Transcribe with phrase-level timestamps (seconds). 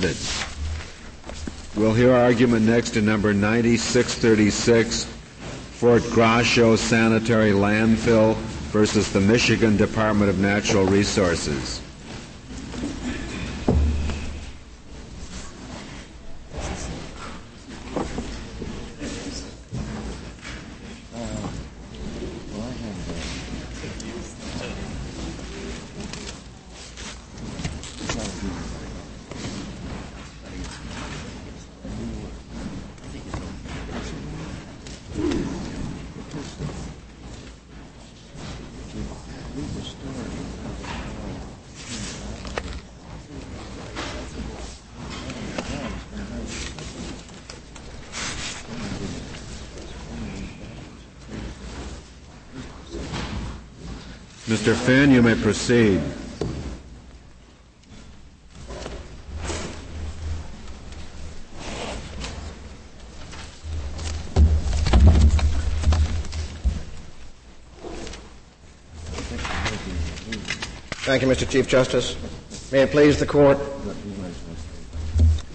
[0.00, 0.16] submitted.
[1.76, 8.34] We'll hear argument next in number 9636, Fort Gratiot Sanitary Landfill
[8.72, 11.80] versus the Michigan Department of Natural Resources.
[54.50, 54.74] Mr.
[54.74, 56.00] Finn, you may proceed.
[71.02, 71.48] Thank you, Mr.
[71.48, 72.16] Chief Justice.
[72.70, 73.58] May it please the court.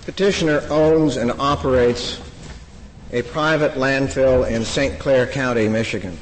[0.05, 2.19] Petitioner owns and operates
[3.11, 4.99] a private landfill in St.
[4.99, 6.17] Clair County, Michigan.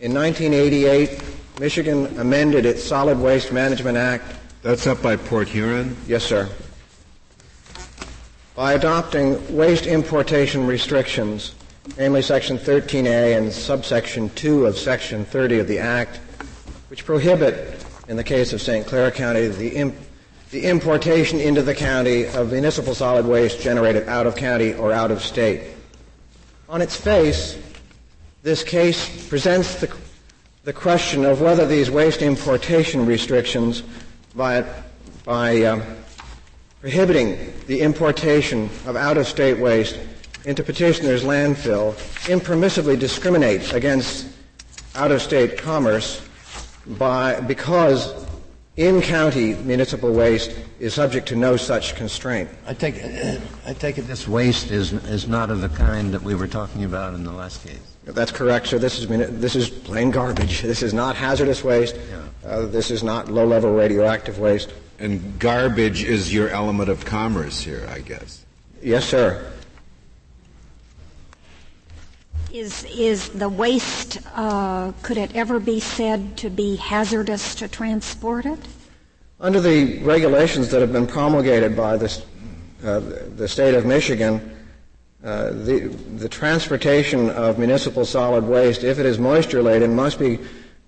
[0.00, 1.22] In 1988,
[1.60, 4.24] Michigan amended its Solid Waste Management Act.
[4.62, 5.96] That's up by Port Huron?
[6.08, 6.50] Yes, sir.
[8.56, 11.54] By adopting waste importation restrictions,
[11.96, 16.16] namely Section 13A and subsection 2 of Section 30 of the Act,
[16.88, 18.84] which prohibit, in the case of St.
[18.84, 19.94] Clair County, the, imp-
[20.50, 25.12] the importation into the county of municipal solid waste generated out of county or out
[25.12, 25.70] of state.
[26.68, 27.56] On its face,
[28.42, 29.86] this case presents the
[30.64, 33.82] the question of whether these waste importation restrictions
[34.34, 34.64] by,
[35.24, 35.84] by uh,
[36.80, 39.98] prohibiting the importation of out-of-state waste
[40.46, 41.92] into petitioner's landfill
[42.30, 44.26] impermissibly discriminate against
[44.94, 46.26] out-of-state commerce
[46.86, 48.26] by, because
[48.76, 50.50] in-county municipal waste
[50.80, 52.48] is subject to no such constraint.
[52.66, 52.96] I take,
[53.66, 56.84] I take it this waste is, is not of the kind that we were talking
[56.84, 57.93] about in the last case.
[58.04, 58.78] That's correct, sir.
[58.78, 60.60] This is, this is plain garbage.
[60.62, 61.96] This is not hazardous waste.
[61.96, 62.48] Yeah.
[62.48, 64.72] Uh, this is not low-level radioactive waste.
[64.98, 68.44] And garbage is your element of commerce here, I guess.
[68.82, 69.50] Yes, sir.
[72.52, 78.46] Is, is the waste, uh, could it ever be said to be hazardous to transport
[78.46, 78.60] it?
[79.40, 82.24] Under the regulations that have been promulgated by this,
[82.84, 83.00] uh,
[83.36, 84.53] the state of Michigan,
[85.24, 90.38] uh, the, the transportation of municipal solid waste, if it is moisture laden, must be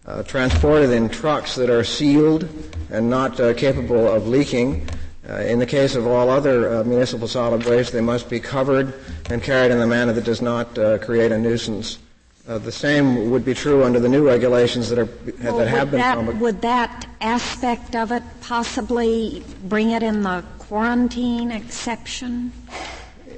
[0.05, 2.47] uh, transported in trucks that are sealed
[2.91, 4.87] and not uh, capable of leaking.
[5.27, 8.93] Uh, in the case of all other uh, municipal solid waste, they must be covered
[9.31, 11.99] and carried in a manner that does not create a nuisance.
[12.45, 15.09] the same would be true under the new regulations that are
[15.43, 16.43] well, that have been that, promulgated.
[16.43, 22.53] Would that aspect of it possibly bring it in the quarantine exception?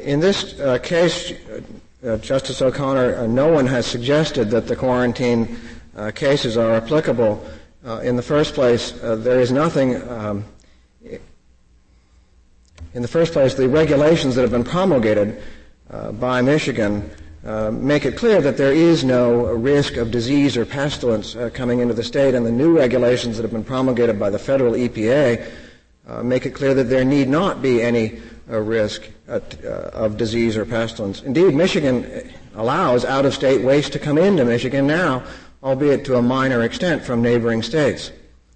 [0.01, 1.33] In this uh, case,
[2.05, 5.59] uh, Justice O'Connor, uh, no one has suggested that the quarantine
[5.97, 7.45] uh, cases are applicable.
[7.85, 10.01] Uh, in the first place, uh, there is nothing.
[10.09, 10.45] Um,
[12.95, 15.43] in the first place, the regulations that have been promulgated
[16.13, 17.11] by Michigan
[17.73, 22.03] make it clear that there is no risk of disease or pestilence coming into the
[22.03, 25.45] state, and the new regulations that have been promulgated by the federal EPA
[26.23, 29.41] make it clear that there need not be any a risk uh,
[29.93, 31.23] of disease or pestilence.
[31.23, 35.23] Indeed, Michigan allows out-of-state waste to come into Michigan now,
[35.63, 38.13] albeit to a minor extent from neighboring states.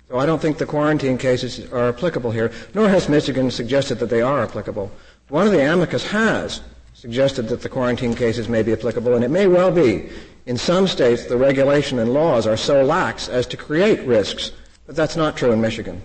[0.09, 4.11] So I don't think the quarantine cases are applicable here, nor has Michigan suggested that
[4.11, 4.91] they are applicable.
[5.29, 6.61] One of the amicus has
[6.95, 10.11] suggested that the quarantine cases may be applicable, and it may well be.
[10.47, 14.53] In some states, the regulation and laws are so lax as to create risks,
[14.87, 16.03] but that's not true in Michigan.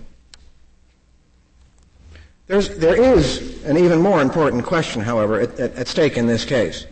[2.48, 6.46] There's, there is an even more important question, however, at, at, at stake in this
[6.46, 6.86] case.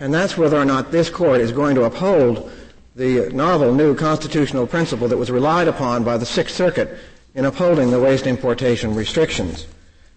[0.00, 2.50] And that's whether or not this court is going to uphold
[2.96, 6.98] the novel new constitutional principle that was relied upon by the Sixth Circuit
[7.34, 9.66] in upholding the waste importation restrictions.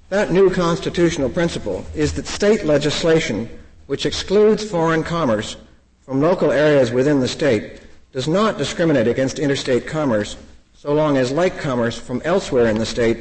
[0.09, 3.49] That new constitutional principle is that state legislation
[3.87, 5.57] which excludes foreign commerce
[6.03, 7.81] from local areas within the state
[8.13, 10.37] does not discriminate against interstate commerce
[10.73, 13.17] so long as like commerce from elsewhere in the state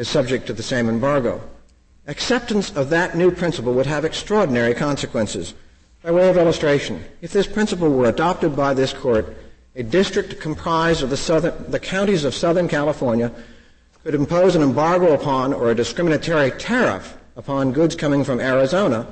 [0.00, 1.38] is subject to the same embargo.
[2.06, 5.52] Acceptance of that new principle would have extraordinary consequences.
[6.02, 9.36] By way of illustration, if this principle were adopted by this court,
[9.76, 13.30] a district comprised of the, southern, the counties of Southern California
[14.02, 19.06] could impose an embargo upon or a discriminatory tariff upon goods coming from Arizona,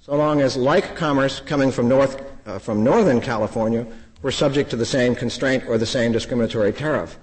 [0.00, 3.86] so long as like commerce coming from north uh, from northern California
[4.22, 7.18] were subject to the same constraint or the same discriminatory tariff.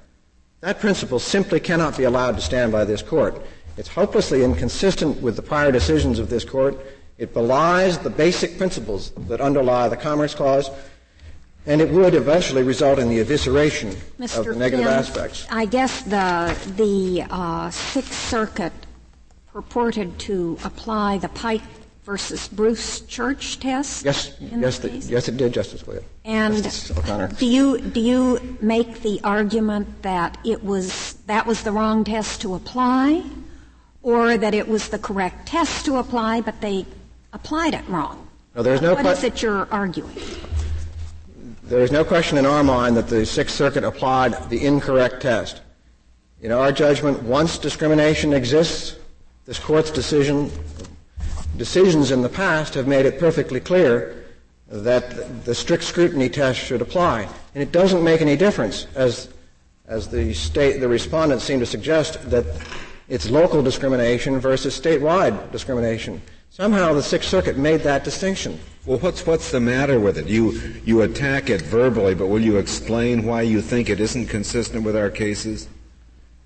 [0.61, 3.39] That principle simply cannot be allowed to stand by this court.
[3.77, 6.75] It's hopelessly inconsistent with the prior decisions of this court.
[7.19, 10.71] It belies the basic principles that underlie the Commerce Clause,
[11.67, 14.39] and it would eventually result in the evisceration Mr.
[14.39, 15.45] of the negative Finn, aspects.
[15.51, 18.73] I guess the the uh, Sixth Circuit
[19.53, 21.61] purported to apply the Pike
[22.07, 24.05] versus Bruce Church test.
[24.05, 26.03] Yes, yes, the, yes, it did, Justice Scalia.
[26.23, 32.05] And do you do you make the argument that it was that was the wrong
[32.05, 33.23] test to apply,
[34.01, 36.85] or that it was the correct test to apply, but they
[37.33, 38.25] applied it wrong?
[38.55, 38.93] No, there's no.
[38.93, 40.15] What que- is it you're arguing?
[41.63, 45.59] There is no question in our mind that the Sixth Circuit applied the incorrect test.
[46.39, 48.95] In our judgment, once discrimination exists,
[49.43, 50.49] this court's decision
[51.57, 54.25] decisions in the past have made it perfectly clear
[54.69, 57.27] that the strict scrutiny test should apply.
[57.53, 59.29] And it doesn't make any difference, as,
[59.87, 62.45] as the state, the respondents seem to suggest, that
[63.07, 66.21] it's local discrimination versus statewide discrimination.
[66.49, 68.59] Somehow the Sixth Circuit made that distinction.
[68.85, 70.27] Well, what's, what's the matter with it?
[70.27, 74.83] You, you attack it verbally, but will you explain why you think it isn't consistent
[74.83, 75.67] with our cases?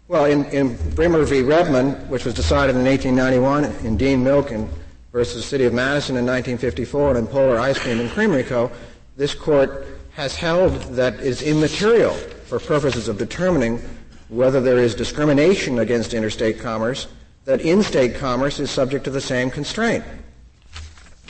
[0.07, 1.41] Well, in, in Brimmer v.
[1.41, 4.69] Rebman, which was decided in 1891, in Dean Milk and
[5.11, 8.71] versus the City of Madison in 1954 and in Polar Ice Cream and Creamery Co.,
[9.17, 9.85] this court
[10.15, 13.81] has held that it's immaterial for purposes of determining
[14.29, 17.07] whether there is discrimination against interstate commerce,
[17.45, 20.03] that in-state commerce is subject to the same constraint.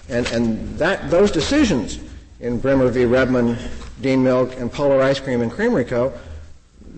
[0.10, 2.00] And, and that, those decisions
[2.40, 3.02] in Brimmer v.
[3.02, 3.58] Rebman,
[4.02, 6.14] Dean Milk, and Polar Ice Cream and Creamery Co.,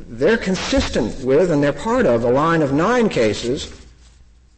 [0.08, 3.83] they're consistent with and they're part of a line of nine cases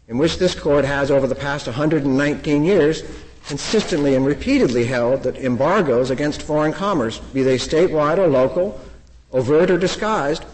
[0.08, 3.04] in which this court has, over the past 119 years,
[3.48, 8.80] consistently and repeatedly held that embargoes against foreign commerce, be they statewide or local,
[9.32, 10.46] overt or disguised,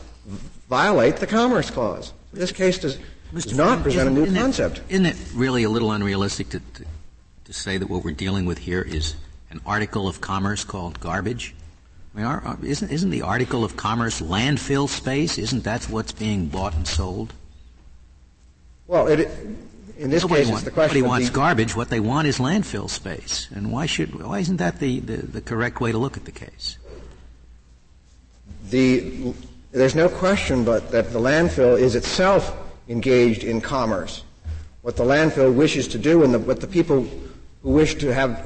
[0.70, 2.14] violate the Commerce Clause.
[2.34, 2.98] This case does,
[3.34, 4.82] does not present a new isn't concept.
[4.90, 6.86] Isn't it really a little unrealistic to, to,
[7.46, 9.16] to, say that what we're dealing with here is
[9.50, 11.54] an article of commerce called garbage?
[12.14, 15.38] I mean, our, isn't, isn't the article of commerce landfill space?
[15.38, 17.34] Isn't that what's being bought and sold?
[18.92, 19.20] Well, it,
[19.98, 20.98] in this nobody case, want, the question.
[20.98, 21.78] Nobody wants the, garbage.
[21.78, 23.48] What they want is landfill space.
[23.56, 24.22] And why should?
[24.22, 26.78] Why isn't that the, the, the correct way to look at the case?
[28.70, 29.34] The
[29.72, 32.54] there's no question but that the landfill is itself
[32.90, 34.26] engaged in commerce.
[34.82, 37.08] What the landfill wishes to do, and the, what the people
[37.64, 38.46] who wish to have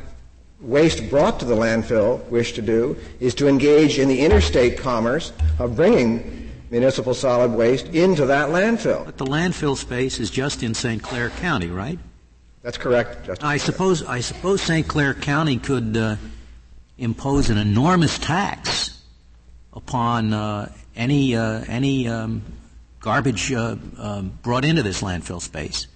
[0.61, 5.33] waste brought to the landfill wish to do, is to engage in the interstate commerce
[5.57, 9.05] of bringing municipal solid waste into that landfill.
[9.05, 11.01] But the landfill space is just in St.
[11.01, 11.99] Clair County, right?
[12.61, 13.43] That's correct, Justice.
[13.43, 14.87] I suppose I suppose St.
[14.87, 16.15] Clair County could uh,
[16.97, 18.99] impose an enormous tax
[19.73, 22.41] upon uh, any uh, any um,
[22.99, 25.87] garbage uh, um, brought into this landfill space.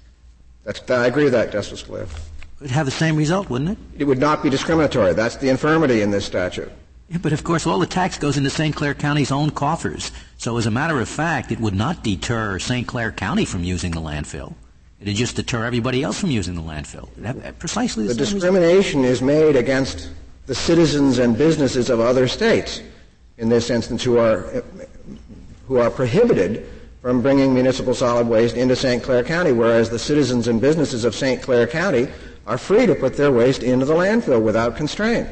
[0.64, 2.04] That's, I agree with that, Justice Scalia.
[2.04, 3.78] It would have the same result, wouldn't it?
[4.02, 5.14] It would not be discriminatory.
[5.14, 6.72] That's the infirmity in this statute.
[7.10, 8.76] Yeah, but of course, all the tax goes into St.
[8.76, 10.12] Clair County's own coffers.
[10.38, 12.86] So, as a matter of fact, it would not deter St.
[12.88, 14.54] Clair County from using the landfill.
[15.02, 17.10] It'd just deter everybody else from using the landfill.
[17.58, 20.12] precisely the, the discrimination is made against
[20.46, 22.82] the citizens and businesses of other states,
[23.38, 24.64] in this instance, who are
[25.68, 26.68] who are prohibited
[27.02, 29.02] from bringing municipal solid waste into St.
[29.02, 31.42] Clair County, whereas the citizens and businesses of St.
[31.42, 32.08] Clair County
[32.46, 35.30] are free to put their waste into the landfill without constraint.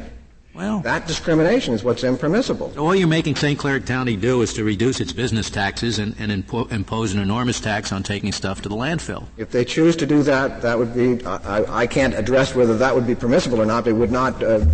[0.58, 2.74] Well, that discrimination is what's impermissible.
[2.80, 3.60] All you're making St.
[3.60, 7.60] Clair County do is to reduce its business taxes and, and impo- impose an enormous
[7.60, 9.28] tax on taking stuff to the landfill.
[9.38, 12.96] If they choose to do that, that would be, I, I can't address whether that
[12.96, 13.86] would be permissible or not.
[13.86, 14.66] It would not uh,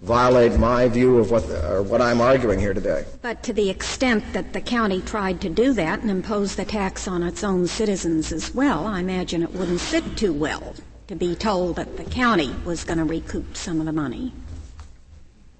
[0.00, 3.04] violate my view of what, or what I'm arguing here today.
[3.20, 7.06] But to the extent that the county tried to do that and impose the tax
[7.06, 10.74] on its own citizens as well, I imagine it wouldn't sit too well
[11.08, 14.32] to be told that the county was going to recoup some of the money.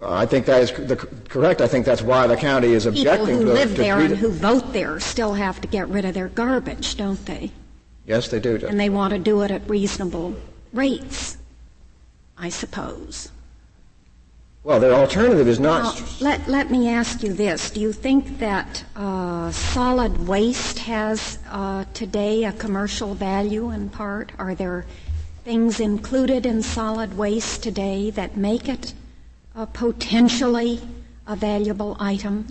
[0.03, 1.61] I think that is the, correct.
[1.61, 4.17] I think that's why the county is objecting People who to, live to there and
[4.17, 7.50] who vote there still have to get rid of their garbage, don't they?
[8.07, 8.57] Yes, they do.
[8.67, 10.37] And they want to do it at reasonable
[10.73, 11.38] rates,
[12.37, 13.31] I suppose.
[14.62, 15.99] Well, their alternative is not.
[15.99, 17.71] Now, let, let me ask you this.
[17.71, 24.33] Do you think that uh, solid waste has uh, today a commercial value in part?
[24.38, 24.85] Are there
[25.45, 28.93] things included in solid waste today that make it
[29.57, 30.81] uh, potentially
[31.27, 32.47] a valuable item?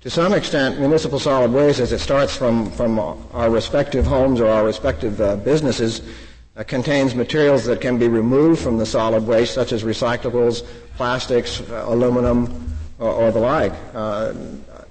[0.00, 4.48] to some extent, municipal solid waste, as it starts from, from our respective homes or
[4.48, 6.00] our respective uh, businesses,
[6.56, 10.66] uh, contains materials that can be removed from the solid waste, such as recyclables,
[10.96, 13.72] plastics, uh, aluminum, or, or, the like.
[13.94, 14.32] Uh,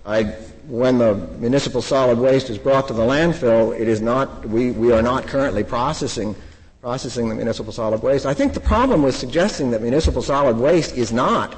[0.06, 0.24] I,
[0.68, 4.92] when the municipal solid waste is brought to the landfill, it is not, we, we
[4.92, 6.36] are not currently processing,
[6.82, 8.26] processing the municipal solid waste.
[8.26, 11.56] I think the problem with suggesting that municipal solid waste is not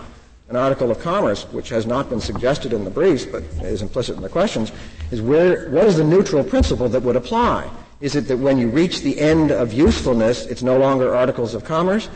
[0.50, 4.16] an article of commerce, which has not been suggested in the briefs but is implicit
[4.16, 4.72] in the questions,
[5.12, 7.70] is where, what is the neutral principle that would apply?
[8.02, 11.64] Is it that when you reach the end of usefulness, it's no longer articles of
[11.64, 12.10] commerce?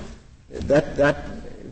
[0.49, 1.27] That, that,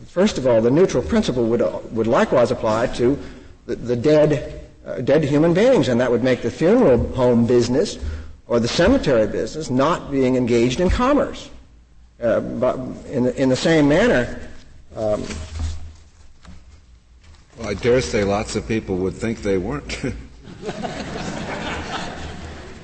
[0.06, 1.60] first of all, the neutral principle would,
[1.92, 3.18] would likewise apply to
[3.66, 7.98] the, the dead, uh, dead human beings, and that would make the funeral home business
[8.46, 11.50] or the cemetery business not being engaged in commerce.
[12.22, 12.76] Uh, but
[13.08, 14.38] in the, in the same manner,
[14.96, 15.22] um,
[17.58, 20.04] well, I dare say lots of people would think they weren't.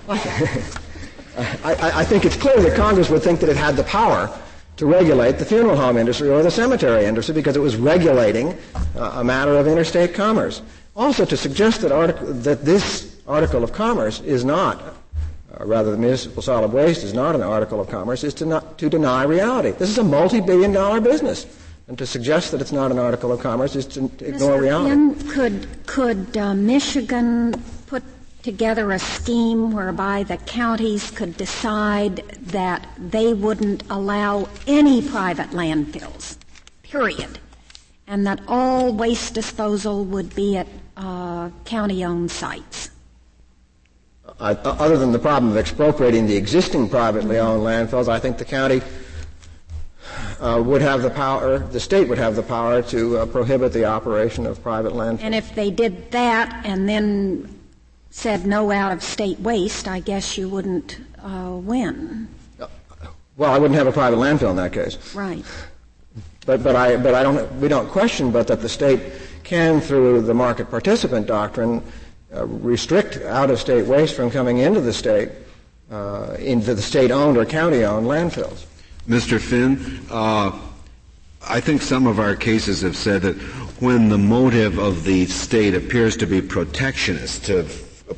[0.08, 4.28] I, I, think it's clear that Congress would think that it had the power
[4.76, 8.56] to regulate the funeral home industry or the cemetery industry because it was regulating
[8.96, 10.62] uh, a matter of interstate commerce.
[10.96, 14.82] Also, to suggest that, artic- that this article of commerce is not,
[15.58, 18.78] uh, rather, the municipal solid waste is not an article of commerce, is to, not,
[18.78, 19.72] to deny reality.
[19.72, 21.46] This is a multi-billion dollar business.
[21.88, 24.60] And to suggest that it's not an article of commerce is to, to ignore Mr.
[24.60, 24.90] reality.
[24.90, 27.52] Finn, could, could uh, Michigan
[27.88, 28.04] put
[28.42, 36.36] together a scheme whereby the counties could decide that they wouldn't allow any private landfills,
[36.84, 37.40] period,
[38.06, 42.89] and that all waste disposal would be at uh, county-owned sites.
[44.40, 48.44] Uh, other than the problem of expropriating the existing privately owned landfills, I think the
[48.44, 48.80] county
[50.40, 53.84] uh, would have the power, the state would have the power to uh, prohibit the
[53.84, 55.20] operation of private landfills.
[55.20, 57.54] And if they did that and then
[58.08, 62.28] said no out of state waste, I guess you wouldn't uh, win.
[63.36, 65.14] Well, I wouldn't have a private landfill in that case.
[65.14, 65.44] Right.
[66.46, 69.00] But, but, I, but I don't, we don't question but that the state
[69.44, 71.82] can, through the market participant doctrine,
[72.32, 75.30] restrict out-of-state waste from coming into the state,
[75.90, 78.66] uh, into the state-owned or county-owned landfills.
[79.08, 79.40] Mr.
[79.40, 80.56] Finn, uh,
[81.48, 83.36] I think some of our cases have said that
[83.80, 87.66] when the motive of the state appears to be protectionist, to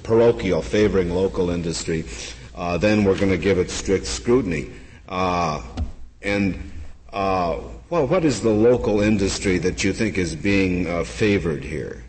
[0.02, 2.04] parochial, favoring local industry,
[2.54, 4.70] uh, then we're going to give it strict scrutiny.
[5.08, 5.62] Uh,
[6.22, 6.72] and
[7.12, 12.02] uh, well, what is the local industry that you think is being uh, favored here?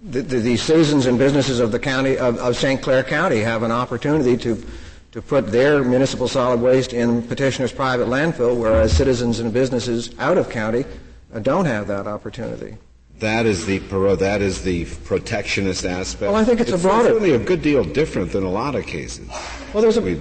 [0.00, 2.80] The, the, the, citizens and businesses of the county of, of St.
[2.80, 4.64] Clair County have an opportunity to
[5.12, 10.36] to put their municipal solid waste in petitioner's private landfill, whereas citizens and businesses out
[10.36, 10.84] of county
[11.32, 12.76] uh, don't have that opportunity.
[13.18, 16.30] That is the that is the protectionist aspect.
[16.30, 17.08] Well, I think it's, it's a broader.
[17.08, 19.28] It's certainly a good deal different than a lot of cases.
[19.72, 20.06] Well, there's a.
[20.06, 20.20] it,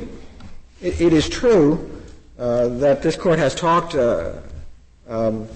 [0.82, 2.02] it is true
[2.40, 4.34] uh, that this court has talked uh,
[5.08, 5.48] um,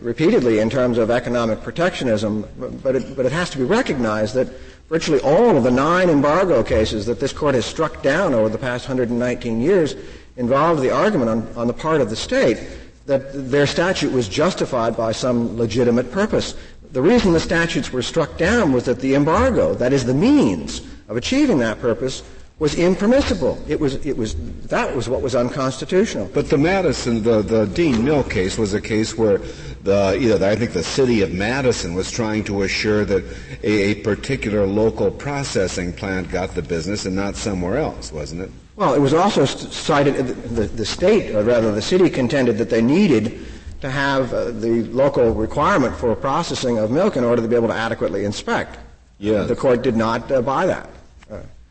[0.00, 2.46] repeatedly in terms of economic protectionism,
[2.82, 4.48] but it, but it has to be recognized that
[4.88, 8.58] virtually all of the nine embargo cases that this court has struck down over the
[8.58, 9.94] past 119 years
[10.36, 12.58] involved the argument on, on the part of the state
[13.06, 16.54] that their statute was justified by some legitimate purpose.
[16.92, 20.82] The reason the statutes were struck down was that the embargo, that is the means
[21.08, 22.22] of achieving that purpose,
[22.58, 23.60] was impermissible.
[23.66, 26.30] It was, it was, that was what was unconstitutional.
[26.32, 29.40] But the Madison, the, the Dean Milk case was a case where
[29.82, 33.24] the, either I think the city of Madison was trying to assure that
[33.62, 38.50] a, a particular local processing plant got the business and not somewhere else, wasn't it?
[38.76, 42.80] Well, it was also cited, the, the state, or rather the city contended that they
[42.80, 43.44] needed
[43.80, 47.68] to have uh, the local requirement for processing of milk in order to be able
[47.68, 48.78] to adequately inspect.
[49.18, 49.48] Yes.
[49.48, 50.88] The court did not uh, buy that.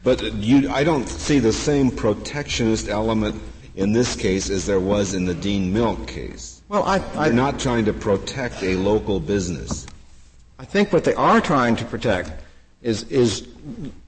[0.03, 3.41] But you, I don't see the same protectionist element
[3.75, 6.60] in this case as there was in the Dean Milk case.
[6.71, 9.85] Well, I, I, They're not trying to protect a local business.
[10.57, 12.31] I think what they are trying to protect
[12.81, 13.45] is, is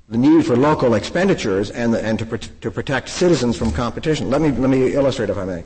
[0.07, 4.29] the need for local expenditures and, the, and to, to protect citizens from competition.
[4.29, 5.63] Let me, let me illustrate, if I may.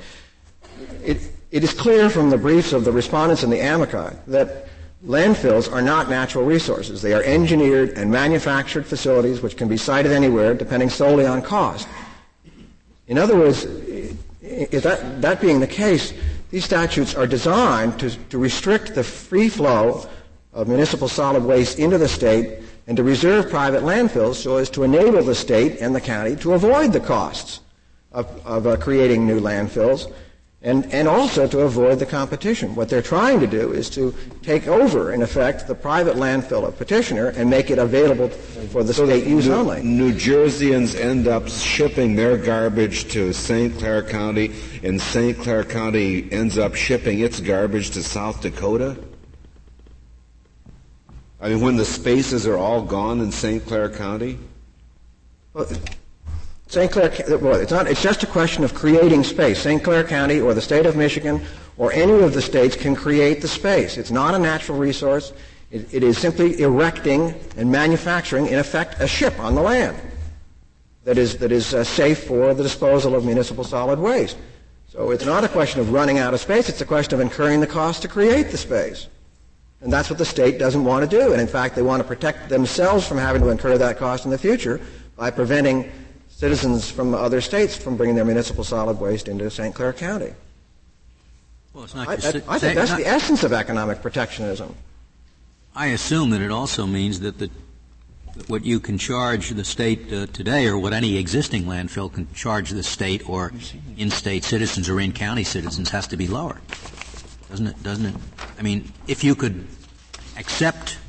[1.05, 4.67] It, it is clear from the briefs of the respondents in the amici that
[5.05, 7.03] Landfills are not natural resources.
[7.03, 11.87] They are engineered and manufactured facilities which can be sited anywhere depending solely on cost.
[13.07, 13.67] In other words,
[14.41, 16.11] that, that being the case,
[16.49, 20.07] these statutes are designed to, to restrict the free flow
[20.53, 24.83] of municipal solid waste into the state and to reserve private landfills so as to
[24.83, 27.59] enable the state and the county to avoid the costs
[28.11, 30.11] of, of uh, creating new landfills
[30.63, 32.75] and, and also to avoid the competition.
[32.75, 36.77] What they're trying to do is to take over, in effect, the private landfill of
[36.77, 39.83] petitioner and make it available for the so state use New, only.
[39.83, 43.77] New Jerseyans end up shipping their garbage to St.
[43.77, 45.37] Clair County, and St.
[45.37, 48.97] Clair County ends up shipping its garbage to South Dakota?
[51.39, 53.63] I mean, when the spaces are all gone in St.
[53.63, 54.39] Clair County?
[55.53, 55.67] Well,
[56.67, 56.91] St.
[56.91, 59.59] Clair, well, it's not, it's just a question of creating space.
[59.59, 59.83] St.
[59.83, 61.41] Clair County or the state of Michigan
[61.77, 63.97] or any of the states can create the space.
[63.97, 65.31] It's not a natural resource.
[65.71, 69.97] it, it is simply erecting and manufacturing, in effect, a ship on the land
[71.07, 74.37] that is, that is uh, safe for the disposal of municipal solid waste.
[74.89, 76.67] So it's not a question of running out of space.
[76.67, 79.07] It's a question of incurring the cost to create the space.
[79.79, 81.31] And that's what the state doesn't want to do.
[81.31, 84.31] And in fact, they want to protect themselves from having to incur that cost in
[84.31, 84.81] the future
[85.15, 85.89] by preventing
[86.37, 89.73] citizens from other states from bringing their municipal solid waste into St.
[89.73, 90.33] Clair County.
[91.73, 94.75] Well, it's not I, just, I, I think that's not, the essence of economic protectionism.
[95.75, 97.49] I assume that it also means that the,
[98.45, 102.69] what you can charge the state uh, today, or what any existing landfill can charge
[102.69, 103.51] the state or
[103.97, 106.61] in-state citizens or in-county citizens, has to be lower,
[107.49, 107.81] doesn't it?
[107.81, 108.15] Doesn't it?
[108.59, 109.65] I mean, if you could
[110.37, 110.99] accept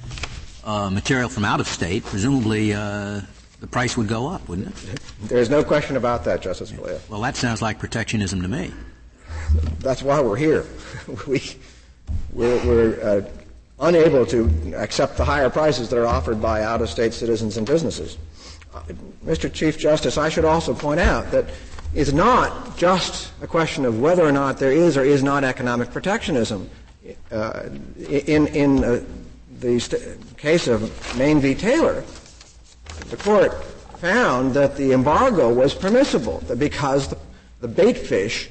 [0.65, 3.21] uh, material from out of state, presumably uh,
[3.61, 5.01] the price would go up, wouldn't it?
[5.23, 7.01] There's no question about that, Justice Scalia.
[7.09, 8.73] Well, that sounds like protectionism to me.
[9.81, 10.65] That's why we're here.
[11.27, 11.43] we,
[12.33, 13.29] we're, we're uh,
[13.81, 18.19] unable to accept the higher prices that are offered by out-of-state citizens and businesses.
[18.75, 18.81] Uh,
[19.25, 19.53] Mr.
[19.53, 21.47] Chief Justice, I should also point out that
[21.95, 25.91] it's not just a question of whether or not there is or is not economic
[25.91, 26.69] protectionism.
[27.31, 27.71] Uh,
[28.11, 29.03] in in uh,
[29.61, 31.55] the st- case of Maine v.
[31.55, 32.05] Taylor,
[33.11, 33.65] the court
[33.99, 37.19] found that the embargo was permissible because the,
[37.61, 38.49] the bait fish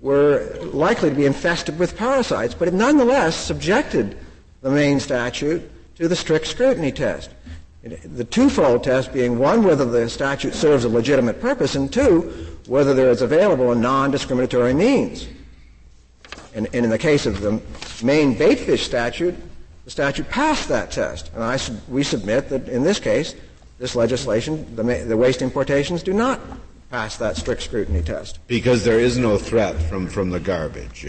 [0.00, 4.16] were likely to be infested with parasites, but it nonetheless subjected
[4.62, 7.30] the Maine statute to the strict scrutiny test.
[7.82, 12.32] The twofold test being one, whether the statute serves a legitimate purpose, and two,
[12.66, 15.28] whether there is available a non-discriminatory means.
[16.54, 17.60] And, and in the case of the
[18.02, 19.36] Maine baitfish statute,
[19.84, 21.30] the statute passed that test.
[21.32, 23.36] And I, we submit that in this case,
[23.78, 26.40] this legislation, the, the waste importations do not
[26.90, 28.38] pass that strict scrutiny test.
[28.46, 31.06] Because there is no threat from, from the garbage.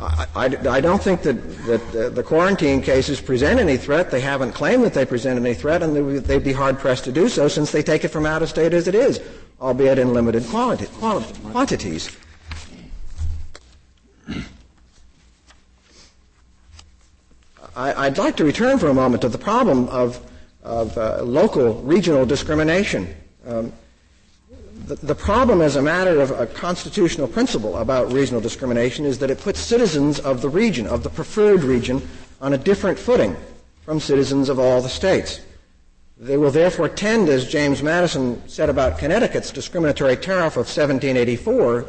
[0.00, 1.34] I, I, I don't think that,
[1.66, 4.10] that uh, the quarantine cases present any threat.
[4.10, 7.12] They haven't claimed that they present any threat, and they, they'd be hard pressed to
[7.12, 9.20] do so since they take it from out of state as it is,
[9.60, 12.16] albeit in limited quality, quality, quantities.
[17.76, 20.29] I, would like to return for a moment to the problem of
[20.62, 23.14] of uh, local, regional discrimination.
[23.46, 23.72] Um,
[24.86, 29.30] the, the, problem as a matter of a constitutional principle about regional discrimination is that
[29.30, 32.06] it puts citizens of the region, of the preferred region,
[32.40, 33.36] on a different footing
[33.84, 35.40] from citizens of all the states.
[36.18, 41.86] They will therefore tend, as James Madison said about Connecticut's discriminatory tariff of 1784,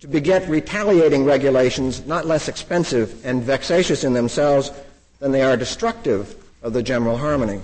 [0.00, 4.72] to beget retaliating regulations not less expensive and vexatious in themselves
[5.20, 7.60] than they are destructive of the general harmony.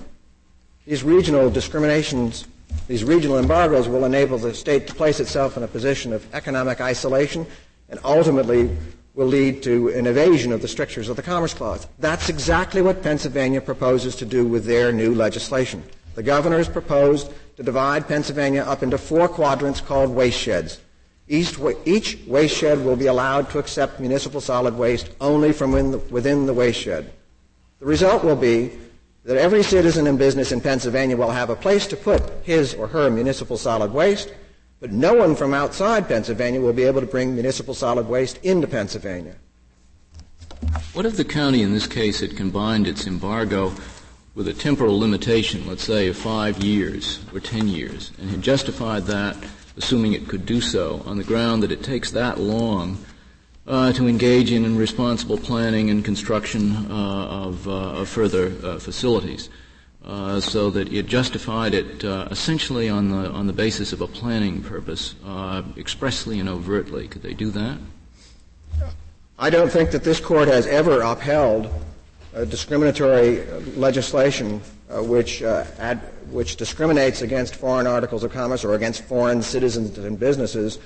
[0.85, 2.47] These regional discriminations,
[2.89, 6.81] these regional embargoes will enable the state to place itself in a position of economic
[6.81, 7.47] isolation
[7.89, 8.69] and ultimately
[9.15, 11.87] will lead to an evasion of the strictures of the Commerce Clause.
[12.01, 15.85] That's exactly what Pennsylvania proposes to do with their new legislation.
[16.17, 20.81] The governor has proposed to divide Pennsylvania up into four quadrants called waste sheds.
[21.29, 25.91] Each, each waste shed will be allowed to accept municipal solid waste only from within
[25.93, 27.13] the, within the waste shed.
[27.79, 28.73] The result will be
[29.25, 32.89] that every citizen and business in Pennsylvania will have a place to put his or
[32.89, 34.33] her municipal solid waste,
[34.81, 38.67] but no one from outside Pennsylvania will be able to bring municipal solid waste into
[38.67, 39.37] Pennsylvania.
[40.93, 43.73] What if the county in this case had combined its embargo
[44.35, 49.05] with a temporal limitation, let's say of five years or ten years, and had justified
[49.05, 49.37] that,
[49.77, 52.99] assuming it could do so, on the ground that it takes that long
[53.67, 59.49] uh, to engage in responsible planning and construction uh, of, uh, of, further uh, facilities,
[60.41, 65.15] so that it justified it essentially on the on the basis of a planning purpose,
[65.77, 67.07] expressly and overtly.
[67.07, 67.79] Could they do that?
[69.39, 71.73] I don't think that this court has ever upheld
[72.49, 73.45] discriminatory
[73.77, 74.61] legislation
[75.01, 80.79] which ad- which discriminates against foreign articles of commerce or against foreign citizens and businesses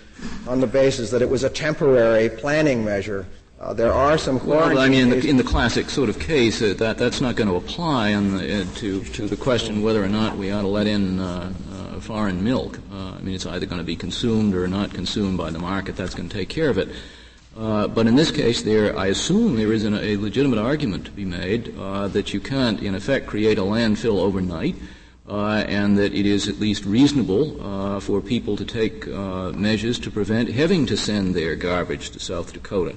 [0.47, 3.27] on the basis that it was a temporary planning measure.
[3.59, 6.61] Uh, there are some well, I mean, in the, in the, classic sort of case,
[6.61, 10.09] uh, that that's not going to apply the, uh, to to the question whether or
[10.09, 12.79] not we ought to let in uh, uh, foreign milk.
[12.92, 15.97] Uh, I mean, it's either going to be consumed or not consumed by the market.
[15.97, 16.90] That's going to take care of it.
[17.57, 21.11] Uh, but in this case, there, I assume there is an, a legitimate argument to
[21.11, 24.77] be made uh, that you can't, in effect, create a landfill overnight,
[25.27, 29.99] uh, and that it is at least reasonable uh, for people to take uh, measures
[30.01, 32.95] to prevent having to send their garbage to South Dakota.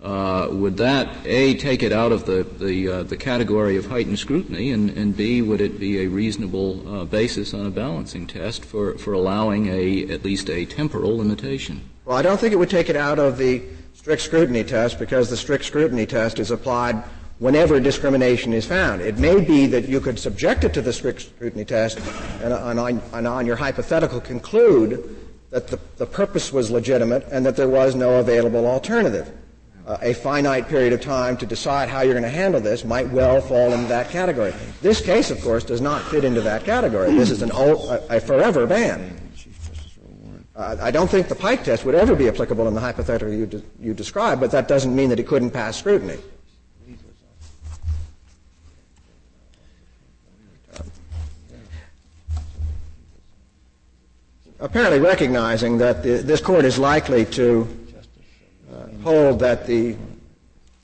[0.00, 4.88] Would that a take it out of the the, the category of heightened scrutiny, and,
[4.90, 9.66] and b would it be a reasonable basis on a balancing test for, for allowing
[9.66, 11.80] a at least a temporal limitation?
[12.04, 13.62] Well, I don't think it would take it out of the
[14.06, 16.94] strict scrutiny test because the strict scrutiny test is applied
[17.40, 19.00] whenever discrimination is found.
[19.00, 21.98] It may be that you could subject it to the strict scrutiny test
[22.40, 25.18] and, and, on, and on, your hypothetical conclude
[25.50, 29.28] that the, the, purpose was legitimate and that there was no available alternative.
[29.84, 33.08] Uh, a finite period of time to decide how you're going to handle this might
[33.08, 34.54] well fall into that category.
[34.82, 37.12] This case, of course, does not fit into that category.
[37.12, 39.25] This is an old, a, a forever ban.
[40.58, 43.62] I don't think the Pike test would ever be applicable in the hypothetical you, de-
[43.78, 46.18] you described, but that doesn't mean that it couldn't pass scrutiny.
[54.58, 57.68] apparently recognizing that the, this court is likely to
[58.72, 59.94] uh, hold that the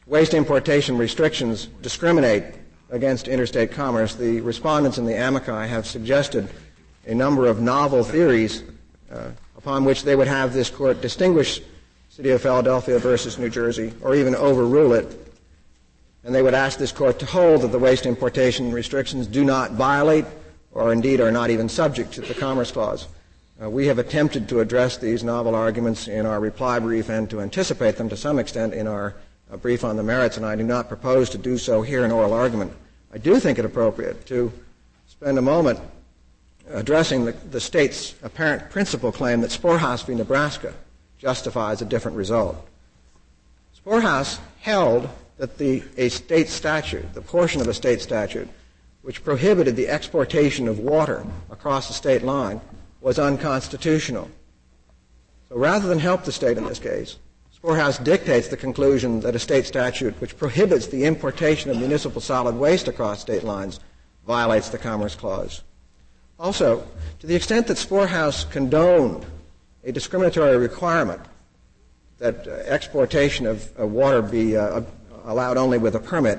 [0.07, 2.45] waste importation restrictions discriminate
[2.91, 6.49] against interstate commerce, the respondents in the amici have suggested
[7.07, 8.63] a number of novel theories
[9.11, 9.31] uh,
[9.63, 11.61] upon which they would have this court distinguish
[12.11, 15.07] City of Philadelphia versus New Jersey, or even overrule it.
[16.25, 19.73] And they would ask this court to hold that the waste importation restrictions do not
[19.73, 20.27] violate,
[20.73, 23.07] or indeed are not even subject to the Commerce Clause.
[23.63, 27.41] Uh, we have attempted to address these novel arguments in our reply brief and to
[27.41, 29.15] anticipate them to some extent in our
[29.51, 32.11] uh, brief on the merits, and I do not propose to do so here in
[32.11, 32.73] oral argument.
[33.15, 34.53] I do think it appropriate to
[35.07, 35.79] spend a moment
[36.73, 40.15] addressing the, the state's apparent principal claim that Sporhase v.
[40.15, 40.75] Nebraska
[41.19, 42.57] justifies a different result.
[43.85, 45.09] Sporhase held
[45.39, 48.49] that the, a state statute, the portion of a state statute,
[49.03, 52.61] which prohibited the exportation of water across the state line,
[53.01, 54.31] was unconstitutional.
[55.49, 57.19] So rather than help the state in this case,
[57.63, 62.57] Sporhase dictates the conclusion that a state statute which prohibits the importation of municipal solid
[62.57, 63.81] waste across state lines
[64.27, 65.63] violates the Commerce Clause.
[66.39, 66.87] Also,
[67.21, 69.25] to the extent that Sporhase condoned
[69.85, 71.21] a discriminatory requirement
[72.19, 74.83] that uh, exportation of uh, water be uh,
[75.25, 76.39] allowed only with a permit,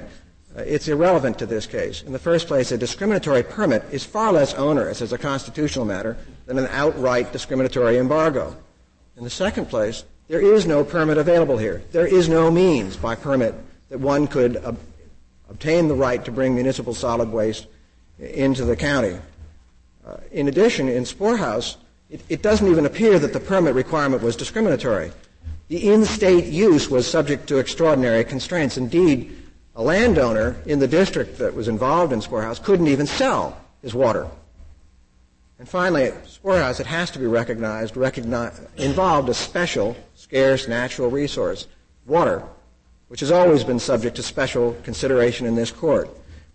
[0.55, 2.03] it's irrelevant to this case.
[2.03, 6.15] In the first place, a discriminatory permit is far less onerous as a constitutional matter
[6.45, 8.55] than an outright discriminatory embargo.
[9.17, 11.83] In the second place, there is no permit available here.
[11.91, 13.55] There is no means by permit
[13.89, 14.79] that one could ob-
[15.49, 17.67] obtain the right to bring municipal solid waste
[18.19, 19.17] into the county.
[20.05, 21.77] Uh, in addition, in Sporhase,
[22.09, 25.11] it, it doesn't even appear that the permit requirement was discriminatory.
[25.69, 28.77] The in-state use was subject to extraordinary constraints.
[28.77, 29.35] Indeed,
[29.75, 34.27] a landowner in the district that was involved in Sporhase couldn't even sell his water.
[35.57, 41.67] And finally, Sporhase, it has to be recognized, recognize, involved a special, scarce natural resource,
[42.05, 42.43] water,
[43.07, 46.09] which has always been subject to special consideration in this court.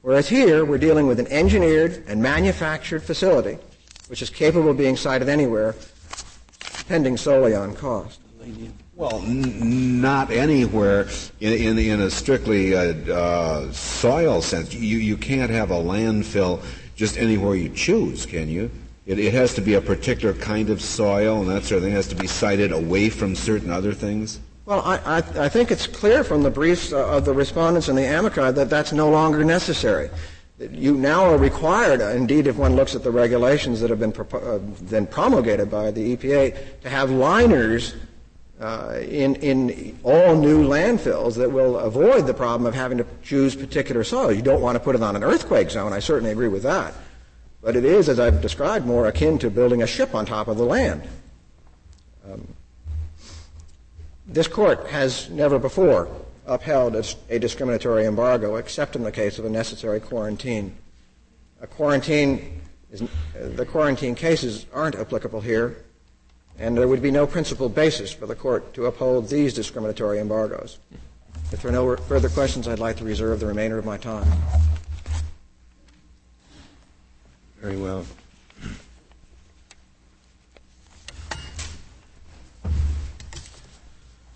[0.09, 3.59] Whereas here, we're dealing with an engineered and manufactured facility,
[4.07, 5.75] which is capable of being sited anywhere,
[6.79, 8.19] depending solely on cost.
[8.97, 11.09] Well, n- not anywhere
[11.41, 14.73] in, in, in a strictly uh, uh, soil sense.
[14.73, 16.65] You, you can't have a landfill
[16.97, 18.71] just anywhere you choose, can you?
[19.05, 21.93] It, it has to be a particular kind of soil and that sort of thing.
[21.93, 24.41] It has to be sited away from certain other things.
[24.69, 27.97] Well, I, I, I think it's clear from the briefs uh, of the respondents and
[27.97, 30.11] the amici that that's no longer necessary.
[30.59, 34.13] You now are required, uh, indeed, if one looks at the regulations that have been,
[34.13, 34.59] uh,
[34.91, 37.95] been promulgated by the EPA, to have liners
[38.61, 43.57] uh, in, in all new landfills that will avoid the problem of having to choose
[43.57, 44.31] particular soil.
[44.31, 45.95] You don't want to put it on an earthquake zone.
[45.95, 46.93] I certainly agree with that.
[47.63, 50.59] But it is, as I've described, more akin to building a ship on top of
[50.59, 51.09] the land.
[52.31, 52.49] Um,
[54.29, 56.09] this court has never before
[56.47, 60.77] upheld a, a, discriminatory embargo except in the case of a necessary quarantine.
[61.61, 62.61] A quarantine
[62.93, 63.03] is,
[63.35, 65.85] the quarantine cases aren't applicable here,
[66.59, 70.79] and there would be no principal basis for the court to uphold these discriminatory embargoes.
[71.51, 74.31] If there are no further questions, I'd like to reserve the remainder of my time.
[77.61, 78.05] Very well.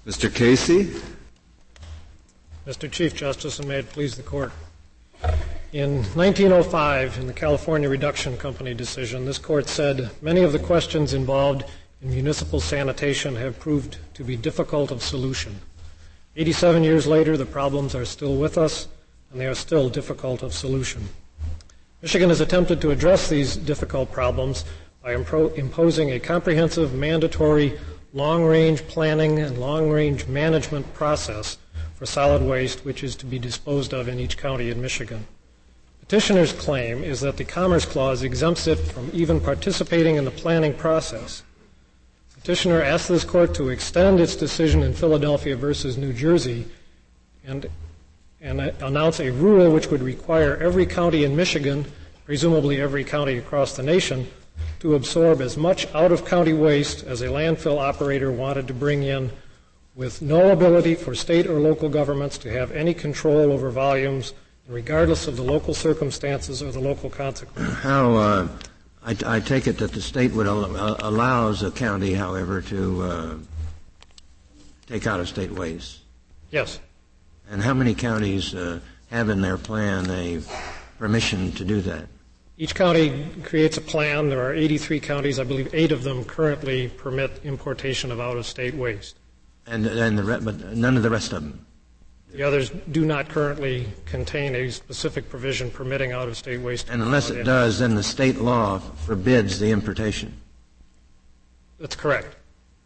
[0.07, 0.35] Mr.
[0.35, 0.93] Casey?
[2.67, 2.91] Mr.
[2.91, 4.51] Chief Justice, and may it please the court.
[5.73, 11.15] In 1905, in the California Reduction Company decision, this court said many of the questions
[11.15, 11.65] involved
[12.03, 15.61] in municipal sanitation have proved to be difficult of solution.
[16.35, 18.89] 87 years later, the problems are still with us,
[19.31, 21.09] and they are still difficult of solution.
[22.03, 24.65] Michigan has attempted to address these difficult problems
[25.01, 27.79] by impro- imposing a comprehensive, mandatory,
[28.13, 31.59] long range planning and long range management process
[31.95, 35.27] for solid waste, which is to be disposed of in each county in Michigan.
[36.01, 40.75] Petitioner's claim is that the Commerce Clause exempts it from even participating in the planning
[40.75, 41.43] process.
[42.35, 46.67] Petitioner asked this court to extend its decision in Philadelphia versus New Jersey
[47.47, 47.71] and,
[48.41, 51.87] and announce a rule which would require every county in Michigan,
[52.27, 54.27] presumably every county across the nation,
[54.83, 59.05] to absorb as much out of county waste as a landfill operator wanted to bring
[59.05, 59.31] in
[59.95, 64.35] with no ability for state or local governments to have any control over volumes,
[64.67, 67.75] regardless of the local circumstances or the local consequences.
[67.77, 68.49] How uh,
[69.05, 73.03] I, I, take it that the state would al- uh, allows a county, however, to
[73.03, 73.35] uh,
[74.89, 76.01] take out of state waste.
[76.51, 76.81] Yes.
[77.49, 80.43] And how many counties uh, have in their plan a
[80.99, 82.09] permission to do that?
[82.63, 84.29] Each county creates a plan.
[84.29, 85.41] There are 83 counties.
[85.41, 89.17] I believe eight of them currently permit importation of out-of-state waste.
[89.67, 91.67] And, and the re- but none of the rest of them.
[92.31, 96.89] The others do not currently contain a specific provision permitting out-of-state waste.
[96.89, 100.33] And unless it does, then the state law forbids the importation.
[101.81, 102.37] That's correct.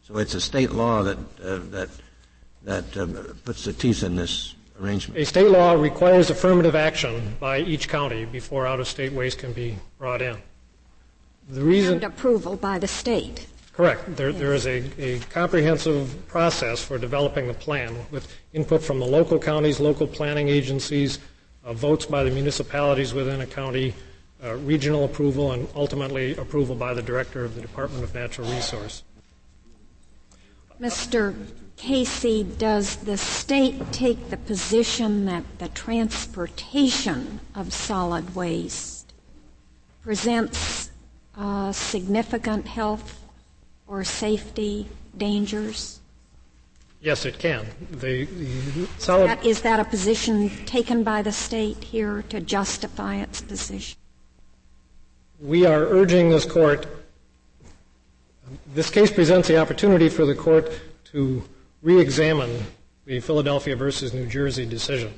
[0.00, 1.90] So it's a state law that uh, that
[2.62, 3.06] that uh,
[3.44, 5.20] puts the teeth in this arrangement.
[5.20, 10.22] A state law requires affirmative action by each county before out-of-state waste can be brought
[10.22, 10.36] in.
[11.48, 13.46] The reason and approval by the state.
[13.72, 14.16] Correct.
[14.16, 19.04] There, there is a, a, comprehensive process for developing the plan with input from the
[19.04, 21.18] local counties, local planning agencies,
[21.62, 23.92] uh, votes by the municipalities within a county,
[24.42, 29.02] uh, regional approval, and ultimately approval by the director of the Department of Natural Resource.
[30.80, 31.34] Mr.
[31.76, 39.12] Casey, does the state take the position that the transportation of solid waste
[40.02, 40.90] presents
[41.36, 43.22] uh, significant health
[43.86, 46.00] or safety dangers?
[47.00, 47.66] Yes, it can.
[47.90, 53.16] The, the solid that, is that a position taken by the state here to justify
[53.16, 53.98] its position?
[55.38, 56.86] We are urging this court.
[58.74, 60.72] This case presents the opportunity for the court
[61.12, 61.44] to
[61.86, 62.64] re-examine
[63.04, 65.14] the Philadelphia versus New Jersey decision.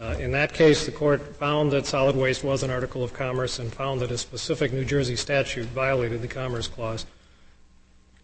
[0.00, 3.58] Uh, in that case, the court found that solid waste was an article of commerce
[3.58, 7.06] and found that a specific New Jersey statute violated the Commerce Clause.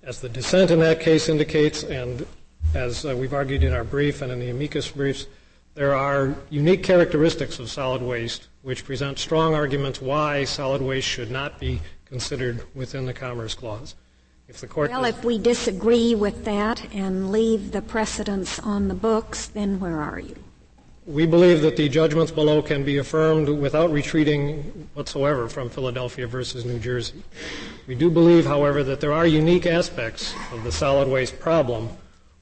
[0.04, 2.24] As the dissent in that case indicates, and
[2.72, 5.26] as uh, we've argued in our brief and in the amicus briefs,
[5.74, 11.32] there are unique characteristics of solid waste which present strong arguments why solid waste should
[11.32, 13.96] not be considered within the Commerce Clause.
[14.48, 18.94] If the court well, if we disagree with that and leave the precedents on the
[18.94, 20.36] books, then where are you?
[21.04, 26.64] We believe that the judgments below can be affirmed without retreating whatsoever from Philadelphia versus
[26.64, 27.22] New Jersey.
[27.86, 31.90] We do believe, however, that there are unique aspects of the solid waste problem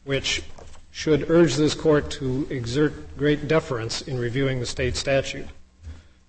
[0.05, 0.43] which
[0.91, 5.49] should urge this court to exert great deference in reviewing the state statute.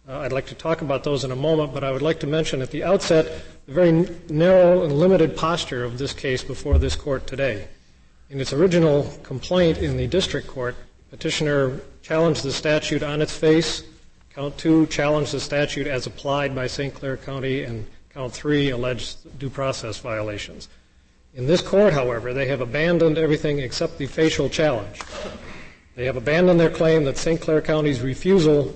[0.08, 2.28] Uh, I'd like to talk about those in a moment, but I would like to
[2.28, 3.26] mention at the outset
[3.66, 7.68] the very narrow and limited posture of this case before this court today.
[8.30, 10.76] In its original complaint in the district court,
[11.10, 13.84] petitioner challenged the statute on its face.
[14.32, 16.94] Count two challenged the statute as applied by St.
[16.94, 20.70] Clair County, and count three alleged due process violations.
[21.34, 25.00] In this court, however, they have abandoned everything except the facial challenge.
[25.96, 27.42] They have abandoned their claim that St.
[27.42, 28.72] Clair County's refusal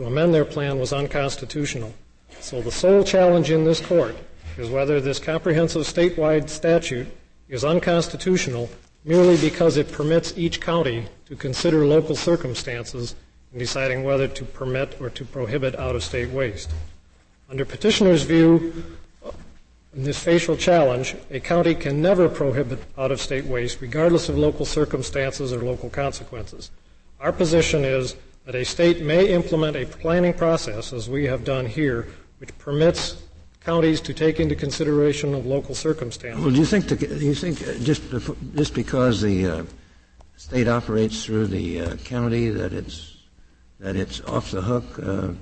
[0.00, 1.92] to amend their plan was unconstitutional.
[2.40, 4.16] So the sole challenge in this court
[4.56, 7.06] is whether this comprehensive statewide statute
[7.50, 8.70] is unconstitutional
[9.04, 13.14] merely because it permits each county to consider local circumstances
[13.52, 16.70] in deciding whether to permit or to prohibit out of state waste.
[17.50, 18.72] Under petitioner's view,
[19.94, 24.38] in this facial challenge, a county can never prohibit out of state waste regardless of
[24.38, 26.70] local circumstances or local consequences.
[27.20, 31.66] Our position is that a state may implement a planning process, as we have done
[31.66, 33.22] here, which permits
[33.60, 36.42] counties to take into consideration of local circumstances.
[36.42, 38.02] Well, do you think the, do you think just
[38.54, 39.64] just because the uh,
[40.36, 43.18] state operates through the uh, county that it's
[43.78, 44.84] that it's off the hook?
[45.02, 45.32] Uh,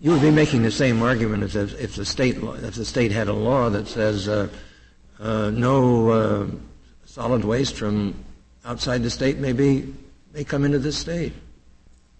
[0.00, 3.28] you would be making the same argument as if the state if the state had
[3.28, 4.48] a law that says uh,
[5.18, 6.46] uh, no uh,
[7.04, 8.14] solid waste from
[8.64, 9.92] outside the state may be
[10.32, 11.34] may come into this state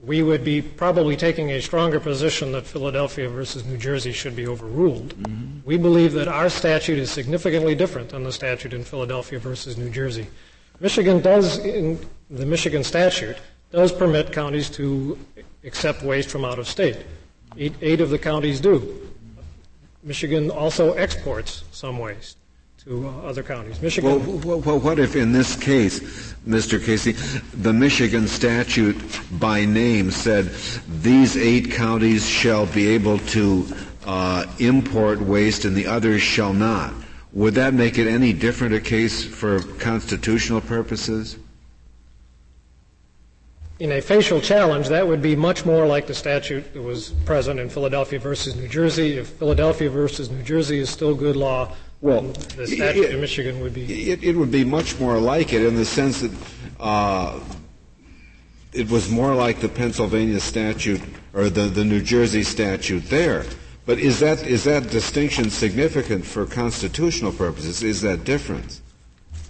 [0.02, 4.46] we would be probably taking a stronger position that Philadelphia versus New Jersey should be
[4.46, 5.14] overruled.
[5.14, 5.60] Mm-hmm.
[5.64, 9.90] We believe that our statute is significantly different than the statute in Philadelphia versus New
[9.90, 10.26] Jersey.
[10.80, 11.98] Michigan does, in
[12.30, 13.36] the Michigan statute,
[13.70, 15.18] does permit counties to
[15.64, 16.98] accept waste from out of state.
[17.58, 19.08] Eight, eight of the counties do.
[20.02, 22.39] Michigan also exports some waste
[22.84, 23.80] to uh, other counties.
[23.82, 24.40] Michigan.
[24.42, 26.00] Well, well, what if in this case,
[26.48, 26.82] Mr.
[26.82, 27.12] Casey,
[27.52, 28.96] the Michigan statute
[29.38, 30.46] by name said
[31.02, 33.66] these eight counties shall be able to
[34.06, 36.94] uh, import waste and the others shall not?
[37.32, 41.36] Would that make it any different a case for constitutional purposes?
[43.78, 47.58] in a facial challenge, that would be much more like the statute that was present
[47.58, 49.16] in Philadelphia versus New Jersey.
[49.16, 53.60] If Philadelphia versus New Jersey is still good law, well, the statute it, in Michigan
[53.60, 54.10] would be.
[54.10, 56.32] It, it, would be much more like it in the sense that
[56.78, 57.38] uh,
[58.72, 61.02] it was more like the Pennsylvania statute
[61.34, 63.44] or the, the New Jersey statute there.
[63.86, 67.82] But is that is that distinction significant for constitutional purposes?
[67.82, 68.82] Is that difference?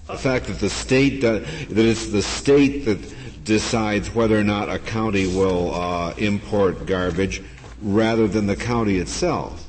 [0.06, 2.98] The fact that the state that it's the state that
[3.44, 7.42] decides whether or not a county will uh, import garbage
[7.82, 9.68] rather than the county itself.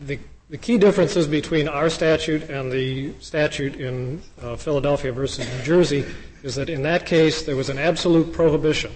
[0.00, 0.18] The,
[0.54, 6.04] the key differences between our statute and the statute in uh, Philadelphia versus New Jersey
[6.44, 8.92] is that in that case there was an absolute prohibition.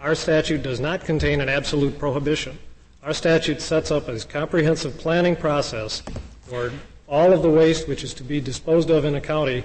[0.00, 2.58] Our statute does not contain an absolute prohibition.
[3.04, 6.02] Our statute sets up a comprehensive planning process
[6.40, 6.72] for
[7.06, 9.62] all of the waste which is to be disposed of in a county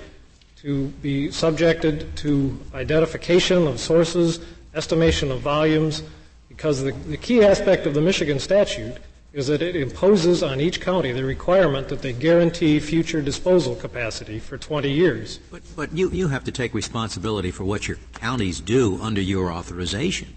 [0.57, 4.39] to be subjected to identification of sources,
[4.75, 6.03] estimation of volumes,
[6.47, 8.97] because the, the key aspect of the Michigan statute
[9.37, 14.39] is that it imposes on each county the requirement that they guarantee future disposal capacity
[14.39, 15.39] for 20 years.
[15.51, 19.51] But, but you, you have to take responsibility for what your counties do under your
[19.51, 20.35] authorization.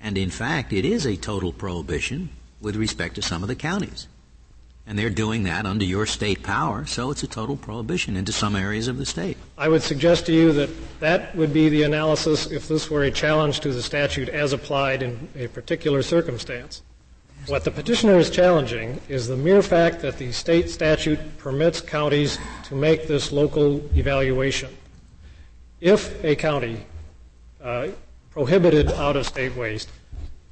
[0.00, 2.28] And in fact, it is a total prohibition
[2.60, 4.06] with respect to some of the counties.
[4.86, 8.54] And they're doing that under your state power, so it's a total prohibition into some
[8.54, 9.36] areas of the state.
[9.58, 13.10] I would suggest to you that that would be the analysis if this were a
[13.10, 16.82] challenge to the statute as applied in a particular circumstance.
[17.46, 22.38] What the petitioner is challenging is the mere fact that the state statute permits counties
[22.64, 24.74] to make this local evaluation.
[25.78, 26.86] If a county
[27.62, 27.88] uh,
[28.30, 29.90] prohibited out of state waste,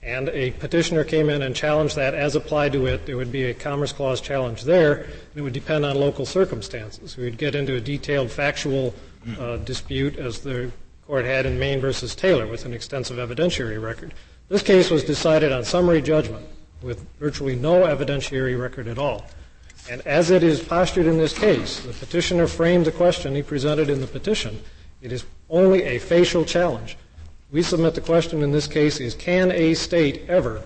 [0.02, 3.44] and a petitioner came in and challenged that as applied to it, there would be
[3.44, 5.06] a Commerce Clause challenge there.
[5.34, 7.16] It would depend on local circumstances.
[7.16, 8.94] We would get into a detailed factual
[9.38, 10.70] uh, dispute as the
[11.06, 14.12] court had in Maine versus Taylor with an extensive evidentiary record.
[14.50, 16.44] This case was decided on summary judgment
[16.82, 19.26] with virtually no evidentiary record at all.
[19.90, 23.90] And as it is postured in this case, the petitioner framed the question he presented
[23.90, 24.60] in the petition.
[25.00, 26.96] It is only a facial challenge.
[27.50, 30.62] We submit the question in this case is can a state ever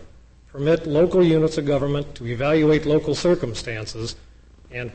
[0.53, 4.17] permit local units of government to evaluate local circumstances
[4.71, 4.93] and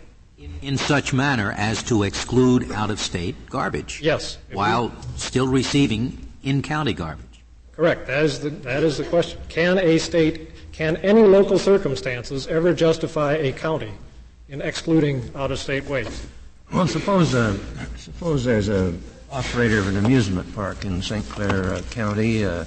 [0.62, 4.02] in such manner as to exclude out of state garbage.
[4.02, 4.40] Yes.
[4.52, 7.44] While we, still receiving in county garbage.
[7.74, 8.08] Correct.
[8.08, 9.40] That is the that is the question.
[9.50, 10.51] Can a state
[10.82, 13.92] can any local circumstances ever justify a county
[14.50, 16.26] in excluding out of state waste?
[16.74, 17.56] Well suppose uh,
[17.98, 18.92] suppose there's a
[19.32, 21.24] operator of an amusement park in St.
[21.30, 22.66] Clair uh, County, uh,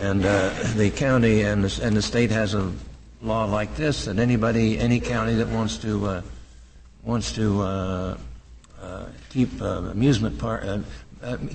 [0.00, 2.72] and uh, the county and the, and the state has a
[3.20, 6.22] law like this that anybody, any county that wants to uh,
[7.02, 8.16] wants to uh,
[9.28, 10.64] keep amusement park,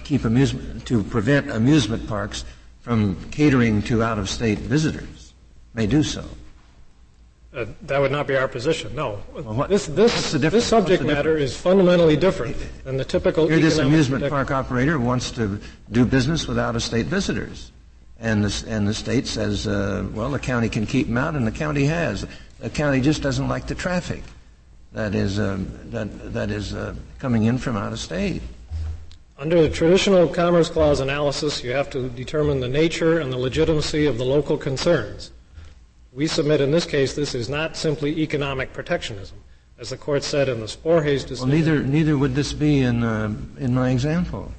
[0.03, 2.45] keep amusement to prevent amusement parks
[2.81, 5.28] from catering to out-of-state visitors
[5.73, 6.23] may do so.
[7.51, 8.93] Uh, that would not be our position.
[8.93, 13.47] No, well, what, this this, this subject matter is fundamentally different than the typical.
[13.47, 15.59] Here, this amusement park operator wants to
[15.91, 17.71] do business with out-of-state visitors,
[18.19, 21.47] and the and the state says, uh, well, the county can keep them out, and
[21.47, 22.27] the county has.
[22.59, 24.21] The county just doesn't like the traffic
[24.93, 28.41] that is um, that that is uh, coming in from out of state.
[29.37, 34.05] Under the traditional Commerce Clause analysis, you have to determine the nature and the legitimacy
[34.05, 35.31] of the local concerns.
[36.11, 39.37] We submit in this case this is not simply economic protectionism.
[39.77, 41.47] As the court said in the Sporhase decision.
[41.47, 44.51] Well, neither, neither would this be in, uh, in my example.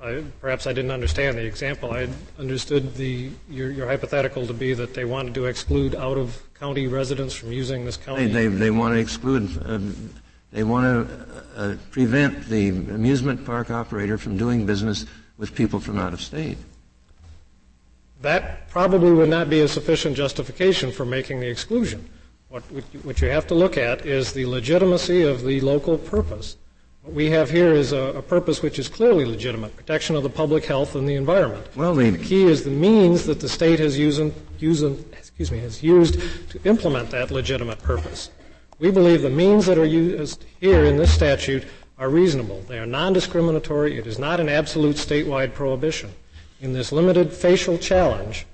[0.00, 1.92] I, perhaps I didn't understand the example.
[1.92, 6.40] I understood the, your, your, hypothetical to be that they wanted to exclude out of
[6.54, 8.26] county residents from using this county.
[8.26, 9.78] They, they, they want to exclude, uh,
[10.52, 11.26] they want to
[11.56, 15.04] uh, prevent the amusement park operator from doing business
[15.36, 16.56] with people from out of state
[18.22, 22.08] that probably would not be a sufficient justification for making the exclusion.
[22.48, 22.62] What,
[23.02, 26.56] what you have to look at is the legitimacy of the local purpose.
[27.02, 30.30] What we have here is a, a purpose which is clearly legitimate, protection of the
[30.30, 31.66] public health and the environment.
[31.76, 34.22] Well, the, the key is the means that the state has used,
[34.58, 38.30] used, excuse me, has used to implement that legitimate purpose.
[38.78, 41.64] We believe the means that are used here in this statute
[41.98, 42.60] are reasonable.
[42.62, 43.98] They are non-discriminatory.
[43.98, 46.12] It is not an absolute statewide prohibition.
[46.60, 48.46] In this limited facial challenge,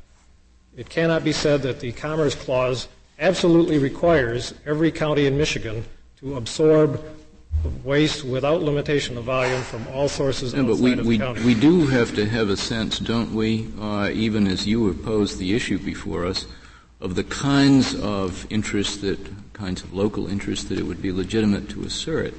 [0.77, 2.89] it cannot be said that the Commerce Clause
[3.19, 5.85] absolutely requires every county in Michigan
[6.19, 7.01] to absorb
[7.85, 11.45] waste without limitation of volume from all sources outside but we, we.
[11.45, 15.39] We do have to have a sense, don't we, uh, even as you have posed
[15.39, 16.47] the issue before us,
[17.01, 19.19] of the kinds of interests that,
[19.53, 22.35] kinds of local interests that it would be legitimate to assert.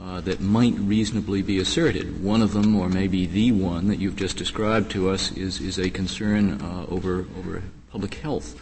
[0.00, 2.22] Uh, that might reasonably be asserted.
[2.22, 5.76] One of them, or maybe the one that you've just described to us, is, is
[5.76, 8.54] a concern uh, over, over public health.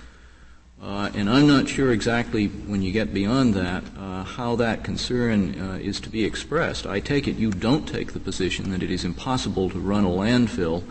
[0.82, 5.60] Uh, and I'm not sure exactly, when you get beyond that, uh, how that concern
[5.60, 6.86] uh, is to be expressed.
[6.86, 10.08] I take it you don't take the position that it is impossible to run a
[10.08, 10.84] landfill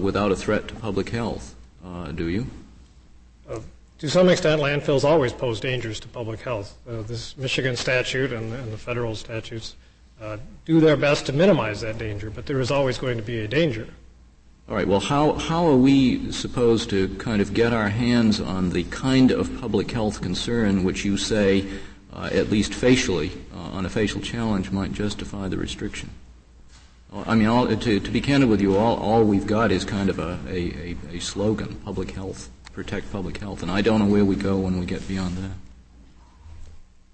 [0.00, 1.54] without a threat to public health,
[2.14, 2.46] do you?
[4.04, 6.76] Uh, to some extent, landfills always pose dangers to public health.
[6.86, 9.76] this Michigan statute and, and the federal statutes
[10.66, 13.48] do their best to minimize that danger, but there is always going to be a
[13.48, 13.88] danger.
[14.68, 14.86] All right.
[14.86, 19.30] Well, how, how are we supposed to kind of get our hands on the kind
[19.30, 21.66] of public health concern which you say,
[22.12, 26.10] uh, at least facially, uh, on a facial challenge, might justify the restriction?
[27.12, 30.08] I mean, all, to, to be candid with you, all, all we've got is kind
[30.10, 34.24] of a, a, a slogan, public health, protect public health, and I don't know where
[34.24, 35.50] we go when we get beyond that.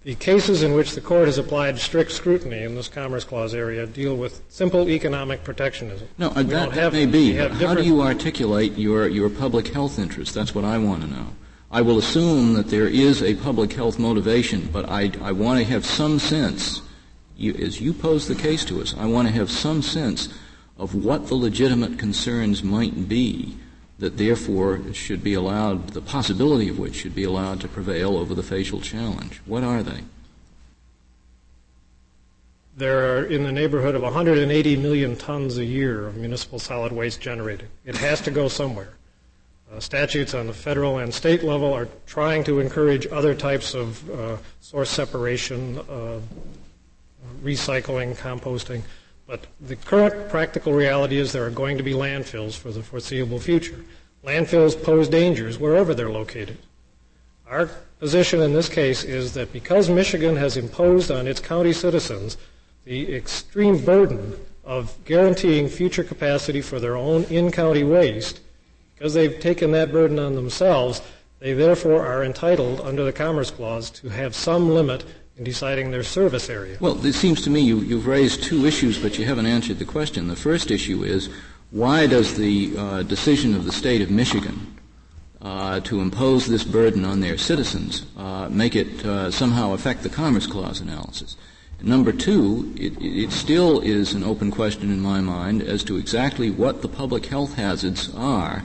[0.02, 3.86] The cases in which the court has applied strict scrutiny in this Commerce Clause area
[3.86, 6.08] deal with simple economic protectionism.
[6.16, 7.36] No, uh, that, that may be.
[7.36, 10.32] But how do you articulate your, your public health interest?
[10.32, 11.26] That's what I want to know.
[11.70, 15.66] I will assume that there is a public health motivation, but I, I want to
[15.66, 16.80] have some sense,
[17.36, 20.30] you, as you pose the case to us, I want to have some sense
[20.78, 23.54] of what the legitimate concerns might be
[24.00, 28.34] that therefore should be allowed, the possibility of which should be allowed to prevail over
[28.34, 29.40] the facial challenge.
[29.44, 30.00] What are they?
[32.76, 37.20] There are in the neighborhood of 180 million tons a year of municipal solid waste
[37.20, 37.68] generated.
[37.84, 38.94] It has to go somewhere.
[39.70, 44.10] Uh, statutes on the federal and state level are trying to encourage other types of
[44.10, 46.20] uh, source separation, uh,
[47.42, 48.82] recycling, composting.
[49.30, 53.38] But the current practical reality is there are going to be landfills for the foreseeable
[53.38, 53.84] future.
[54.26, 56.58] Landfills pose dangers wherever they're located.
[57.48, 57.70] Our
[58.00, 62.38] position in this case is that because Michigan has imposed on its county citizens
[62.84, 68.40] the extreme burden of guaranteeing future capacity for their own in-county waste,
[68.96, 71.02] because they've taken that burden on themselves,
[71.38, 75.04] they therefore are entitled under the Commerce Clause to have some limit
[75.40, 76.76] in deciding their service area.
[76.80, 79.86] Well, it seems to me you, you've raised two issues, but you haven't answered the
[79.86, 80.28] question.
[80.28, 81.30] The first issue is
[81.70, 84.76] why does the uh, decision of the state of Michigan
[85.40, 90.10] uh, to impose this burden on their citizens uh, make it uh, somehow affect the
[90.10, 91.38] Commerce Clause analysis?
[91.80, 96.50] Number two, it, it still is an open question in my mind as to exactly
[96.50, 98.62] what the public health hazards are,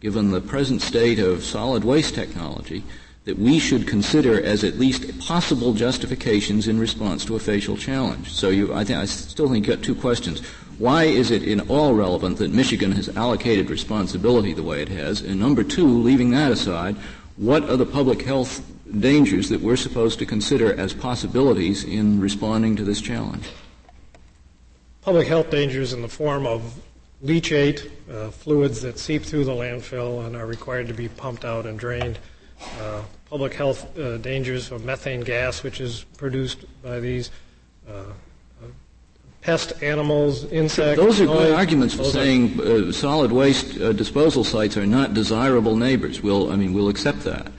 [0.00, 2.82] given the present state of solid waste technology
[3.26, 8.32] that we should consider as at least possible justifications in response to a facial challenge.
[8.32, 10.40] So you, I, th- I still think you've got two questions.
[10.78, 15.22] Why is it in all relevant that Michigan has allocated responsibility the way it has?
[15.22, 16.94] And number two, leaving that aside,
[17.36, 18.62] what are the public health
[19.00, 23.48] dangers that we're supposed to consider as possibilities in responding to this challenge?
[25.00, 26.80] Public health dangers in the form of
[27.24, 31.66] leachate, uh, fluids that seep through the landfill and are required to be pumped out
[31.66, 32.20] and drained,
[32.80, 37.30] uh, public health uh, dangers of methane gas, which is produced by these
[37.88, 38.66] uh, uh,
[39.42, 41.00] pest animals, insects.
[41.02, 45.76] Those are good arguments for saying uh, solid waste uh, disposal sites are not desirable
[45.76, 46.22] neighbors.
[46.22, 47.50] We'll, I mean, we'll accept that.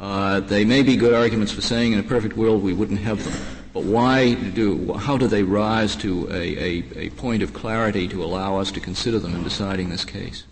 [0.00, 3.22] Uh, they may be good arguments for saying in a perfect world we wouldn't have
[3.22, 3.58] them.
[3.72, 8.22] But why do, how do they rise to a, a, a point of clarity to
[8.22, 10.44] allow us to consider them in deciding this case?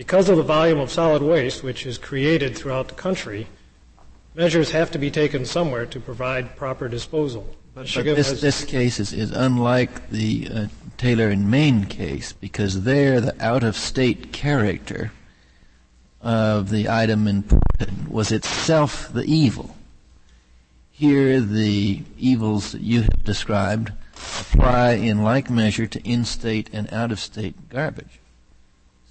[0.00, 3.46] Because of the volume of solid waste which is created throughout the country,
[4.34, 7.46] measures have to be taken somewhere to provide proper disposal.
[7.74, 12.84] But, but this, this case is, is unlike the uh, Taylor and Maine case because
[12.84, 15.12] there the out-of-state character
[16.22, 19.76] of the item imported was itself the evil.
[20.90, 27.68] Here the evils that you have described apply in like measure to in-state and out-of-state
[27.68, 28.19] garbage.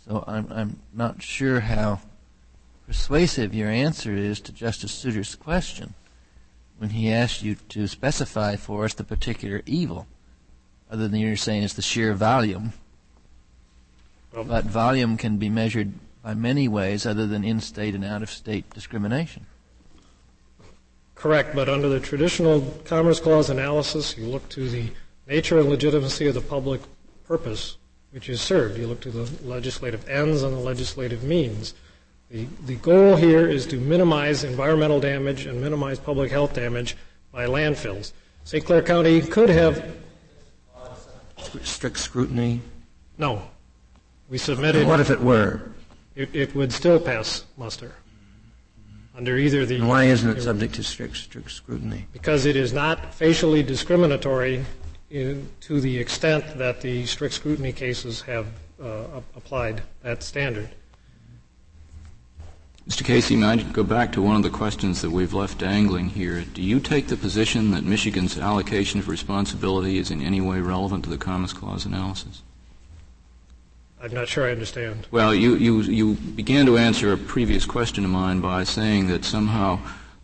[0.09, 2.01] So I'm, I'm not sure how
[2.87, 5.93] persuasive your answer is to Justice Souter's question
[6.79, 10.07] when he asked you to specify for us the particular evil,
[10.89, 12.73] other than you're saying it's the sheer volume.
[14.33, 15.93] Well, but volume can be measured
[16.23, 19.45] by many ways other than in-state and out-of-state discrimination.
[21.13, 24.89] Correct, but under the traditional Commerce Clause analysis, you look to the
[25.27, 26.81] nature and legitimacy of the public
[27.27, 27.77] purpose
[28.11, 28.77] which is served.
[28.77, 31.73] You look to the legislative ends and the legislative means.
[32.29, 36.95] The, the goal here is to minimize environmental damage and minimize public health damage
[37.31, 38.13] by landfills.
[38.43, 38.63] St.
[38.63, 39.95] Clair County could have
[41.63, 42.61] strict scrutiny.
[43.17, 43.43] No,
[44.29, 44.87] we submitted.
[44.87, 45.71] What if it were?
[46.15, 47.93] It, it would still pass muster
[49.15, 49.75] under either the.
[49.75, 52.07] And why isn't it subject to strict, strict scrutiny?
[52.13, 54.65] Because it is not facially discriminatory
[55.09, 58.47] in, to the extent that the strict scrutiny cases have
[58.81, 60.69] uh, applied that standard.
[62.87, 63.05] Mr.
[63.05, 66.43] Casey, may I go back to one of the questions that we've left dangling here?
[66.53, 71.03] Do you take the position that Michigan's allocation of responsibility is in any way relevant
[71.03, 72.41] to the Commerce Clause analysis?
[74.01, 75.07] I'm not sure I understand.
[75.11, 79.23] Well, you, you, you began to answer a previous question of mine by saying that
[79.23, 79.79] somehow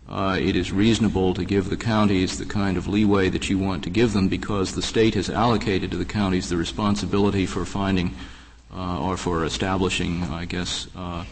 [0.07, 3.83] uh, it is reasonable to give the counties the kind of leeway that you want
[3.83, 8.13] to give them because the state has allocated to the counties the responsibility for finding
[8.73, 11.25] uh, or for establishing, I guess, uh,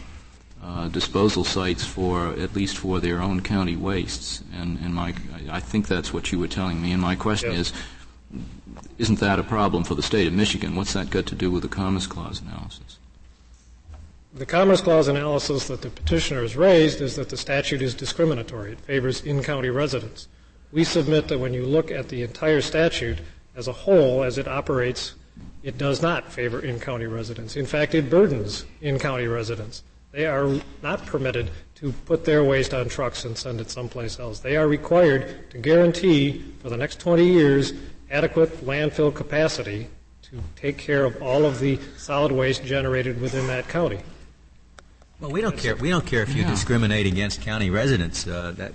[0.62, 4.42] uh, disposal sites for at least for their own county wastes.
[4.54, 5.14] And, and my,
[5.50, 6.92] I think that's what you were telling me.
[6.92, 7.72] And my question yes.
[8.32, 8.42] is,
[8.98, 10.74] isn't that a problem for the state of Michigan?
[10.74, 12.98] What's that got to do with the Commerce Clause analysis?
[14.36, 18.72] The Commerce Clause analysis that the petitioner has raised is that the statute is discriminatory.
[18.72, 20.26] It favors in-county residents.
[20.72, 23.18] We submit that when you look at the entire statute
[23.54, 25.14] as a whole, as it operates,
[25.62, 27.54] it does not favor in-county residents.
[27.54, 29.84] In fact, it burdens in-county residents.
[30.10, 30.50] They are
[30.82, 34.40] not permitted to put their waste on trucks and send it someplace else.
[34.40, 37.72] They are required to guarantee for the next 20 years
[38.10, 39.86] adequate landfill capacity
[40.22, 44.00] to take care of all of the solid waste generated within that county.
[45.20, 45.76] Well, we don't care.
[45.76, 46.50] We don't care if you yeah.
[46.50, 48.26] discriminate against county residents.
[48.26, 48.72] Uh, that,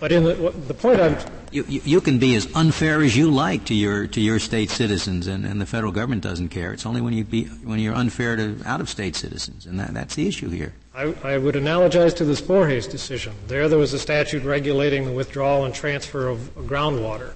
[0.00, 0.34] but in the,
[0.66, 1.16] the point I'm
[1.52, 4.68] you, you, you, can be as unfair as you like to your to your state
[4.68, 6.72] citizens, and, and the federal government doesn't care.
[6.72, 9.94] It's only when you be when you're unfair to out of state citizens, and that,
[9.94, 10.74] that's the issue here.
[10.94, 13.34] I, I would analogize to the Sporhase decision.
[13.46, 17.34] There, there was a statute regulating the withdrawal and transfer of groundwater.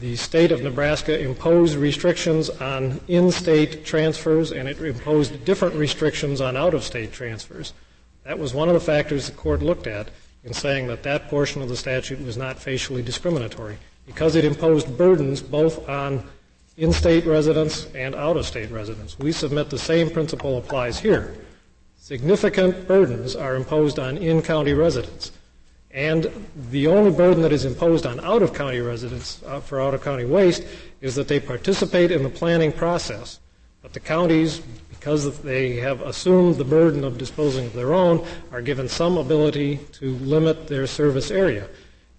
[0.00, 6.56] The state of Nebraska imposed restrictions on in-state transfers, and it imposed different restrictions on
[6.56, 7.72] out-of-state transfers.
[8.22, 10.10] That was one of the factors the court looked at
[10.44, 13.76] in saying that that portion of the statute was not facially discriminatory
[14.06, 16.22] because it imposed burdens both on
[16.76, 19.18] in-state residents and out-of-state residents.
[19.18, 21.34] We submit the same principle applies here.
[21.98, 25.32] Significant burdens are imposed on in-county residents.
[25.98, 26.30] And
[26.70, 30.64] the only burden that is imposed on out-of-county residents uh, for out-of-county waste
[31.00, 33.40] is that they participate in the planning process.
[33.82, 34.62] But the counties
[34.98, 39.78] because they have assumed the burden of disposing of their own, are given some ability
[39.92, 41.68] to limit their service area.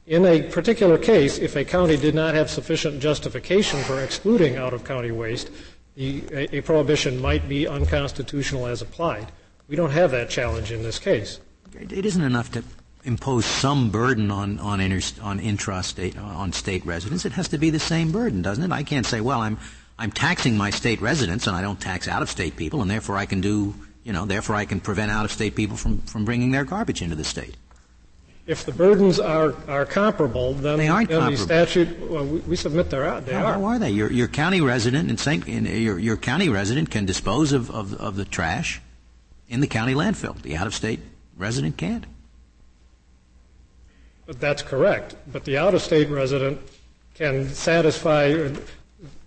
[0.08, 4.74] In a particular case, if a county did not have sufficient justification for excluding out
[4.74, 5.52] of county waste,
[5.96, 9.30] the, a, a, prohibition might be unconstitutional as applied.
[9.68, 11.42] We don't have that challenge in this case.
[11.74, 12.64] It isn't enough to
[13.04, 17.26] impose some burden on on, inter, on intrastate on state residents.
[17.26, 18.72] It has to be the same burden, doesn't it?
[18.72, 19.58] I can't say, well, I'm
[19.97, 23.18] I'm taxing my state residents and I don't tax out of state people, and therefore
[23.18, 26.24] I can do, you know, therefore I can prevent out of state people from, from
[26.24, 27.56] bringing their garbage into the state.
[28.47, 31.38] If the burdens are, are comparable, then, they aren't then comparable.
[31.38, 33.54] the statute, well, we, we submit they're They how, are.
[33.54, 33.91] How are they?
[33.91, 35.47] Your, your county resident in St.
[35.47, 38.82] In, your, your county resident can dispose of, of, of the trash
[39.50, 40.41] in the county landfill.
[40.41, 41.00] The out of state
[41.38, 42.06] resident can't.
[44.38, 45.16] That's correct.
[45.32, 46.62] But the out of state resident
[47.16, 48.50] can satisfy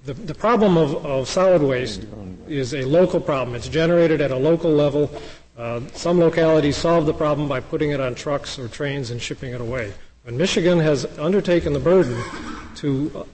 [0.04, 2.04] the, the problem of, of solid waste
[2.48, 3.54] is a local problem.
[3.54, 5.10] It's generated at a local level.
[5.56, 9.52] Uh, some localities solve the problem by putting it on trucks or trains and shipping
[9.52, 9.92] it away.
[10.24, 12.20] When Michigan has undertaken the burden
[12.76, 13.24] to uh,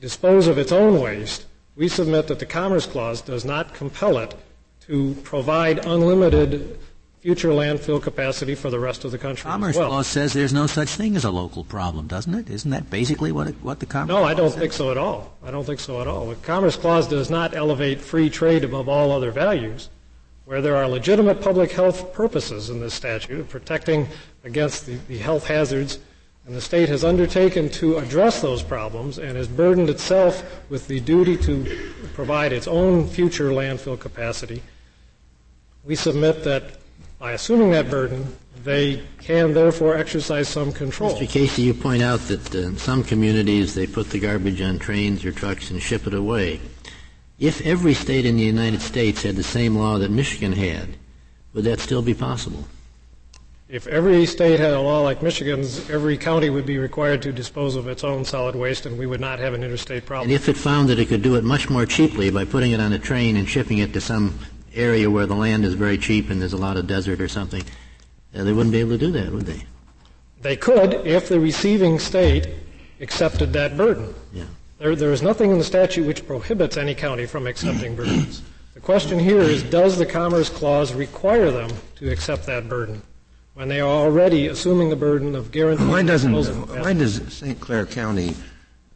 [0.00, 4.34] dispose of its own waste, we submit that the Commerce Clause does not compel it
[4.82, 6.78] to provide unlimited
[7.24, 9.50] future landfill capacity for the rest of the country.
[9.50, 9.88] Commerce well.
[9.88, 12.50] Clause says there's no such thing as a local problem, doesn't it?
[12.50, 14.08] Isn't that basically what it, what the Commerce?
[14.14, 15.34] No, I don't think so at all.
[15.42, 16.26] I don't think so at all.
[16.26, 19.88] The Commerce Clause does not elevate free trade above all other values.
[20.44, 24.06] Where there are legitimate public health purposes in this statute of protecting
[24.44, 26.00] against the, the health hazards,
[26.44, 31.00] and the state has undertaken to address those problems and has burdened itself with the
[31.00, 31.64] duty to
[32.12, 34.62] provide its own future landfill capacity.
[35.84, 36.83] We submit that
[37.24, 41.16] by assuming that burden, they can therefore exercise some control.
[41.16, 41.26] Mr.
[41.26, 45.32] Casey, you point out that in some communities they put the garbage on trains or
[45.32, 46.60] trucks and ship it away.
[47.38, 50.98] If every state in the United States had the same law that Michigan had,
[51.54, 52.68] would that still be possible?
[53.70, 57.74] If every state had a law like Michigan's, every county would be required to dispose
[57.74, 60.28] of its own solid waste, and we would not have an interstate problem.
[60.28, 62.80] And if it found that it could do it much more cheaply by putting it
[62.80, 64.38] on a train and shipping it to some
[64.76, 67.62] area where the land is very cheap and there's a lot of desert or something,
[68.34, 69.64] uh, they wouldn't be able to do that, would they?
[70.42, 72.48] They could if the receiving state
[73.00, 74.14] accepted that burden.
[74.32, 74.44] Yeah.
[74.78, 78.42] There, there is nothing in the statute which prohibits any county from accepting burdens.
[78.74, 83.02] The question here is does the Commerce Clause require them to accept that burden
[83.54, 87.58] when they are already assuming the burden of guaranteeing why doesn't why does St.
[87.60, 88.34] Clair County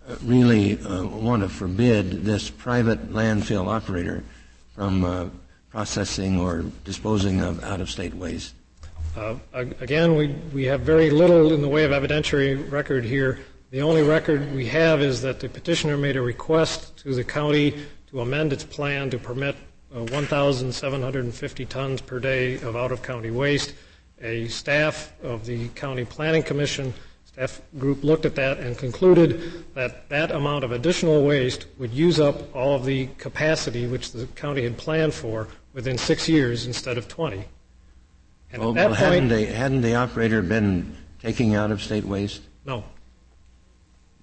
[0.09, 4.25] uh, really uh, want to forbid this private landfill operator
[4.75, 5.27] from uh,
[5.79, 8.53] processing or disposing of out-of-state waste?
[9.17, 13.39] Uh, again, we, we have very little in the way of evidentiary record here.
[13.71, 17.77] The only record we have is that the petitioner made a request to the county
[18.09, 19.55] to amend its plan to permit
[19.95, 23.73] uh, 1,750 tons per day of out-of-county waste.
[24.21, 26.93] A staff of the County Planning Commission
[27.25, 32.19] staff group looked at that and concluded that that amount of additional waste would use
[32.19, 36.99] up all of the capacity which the county had planned for within six years instead
[36.99, 37.45] of 20.
[38.53, 42.43] And well, at that well, hadn't, point, hadn't the operator been taking out-of-state waste?
[42.65, 42.85] No.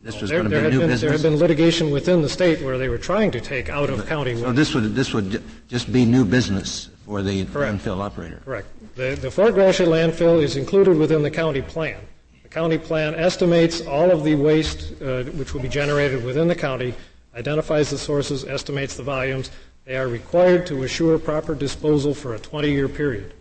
[0.01, 1.01] This was there, going to be new been, business.
[1.01, 4.05] There had been litigation within the state where they were trying to take out of
[4.05, 4.35] county.
[4.37, 7.83] So this would this would just be new business for the Correct.
[7.83, 8.41] landfill operator.
[8.45, 8.67] Correct.
[8.95, 11.99] The, the Fort Gratiot landfill is included within the county plan.
[12.43, 16.55] The county plan estimates all of the waste uh, which will be generated within the
[16.55, 16.93] county,
[17.35, 19.49] identifies the sources, estimates the volumes.
[19.86, 23.33] They are required to assure proper disposal for a 20-year period,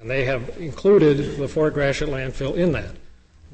[0.00, 2.94] and they have included the Fort Gratiot landfill in that.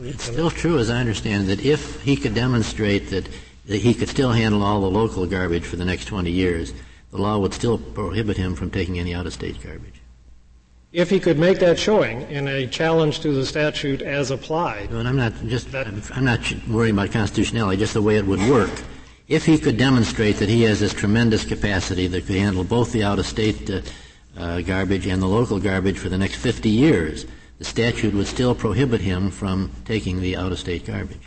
[0.01, 3.29] It's still true, as I understand, that if he could demonstrate that,
[3.67, 6.75] that he could still handle all the local garbage for the next 20 years,
[7.13, 10.01] the law would still prohibit him from taking any out-of-state garbage.
[10.93, 14.91] If he could make that showing in a challenge to the statute as applied.
[14.91, 18.41] And I'm not just that, I'm not worrying about constitutionality, just the way it would
[18.51, 18.71] work.
[19.27, 23.05] If he could demonstrate that he has this tremendous capacity that could handle both the
[23.05, 23.81] out-of-state uh,
[24.37, 27.25] uh, garbage and the local garbage for the next 50 years,
[27.59, 31.23] the statute would still prohibit him from taking the out-of-state garbage.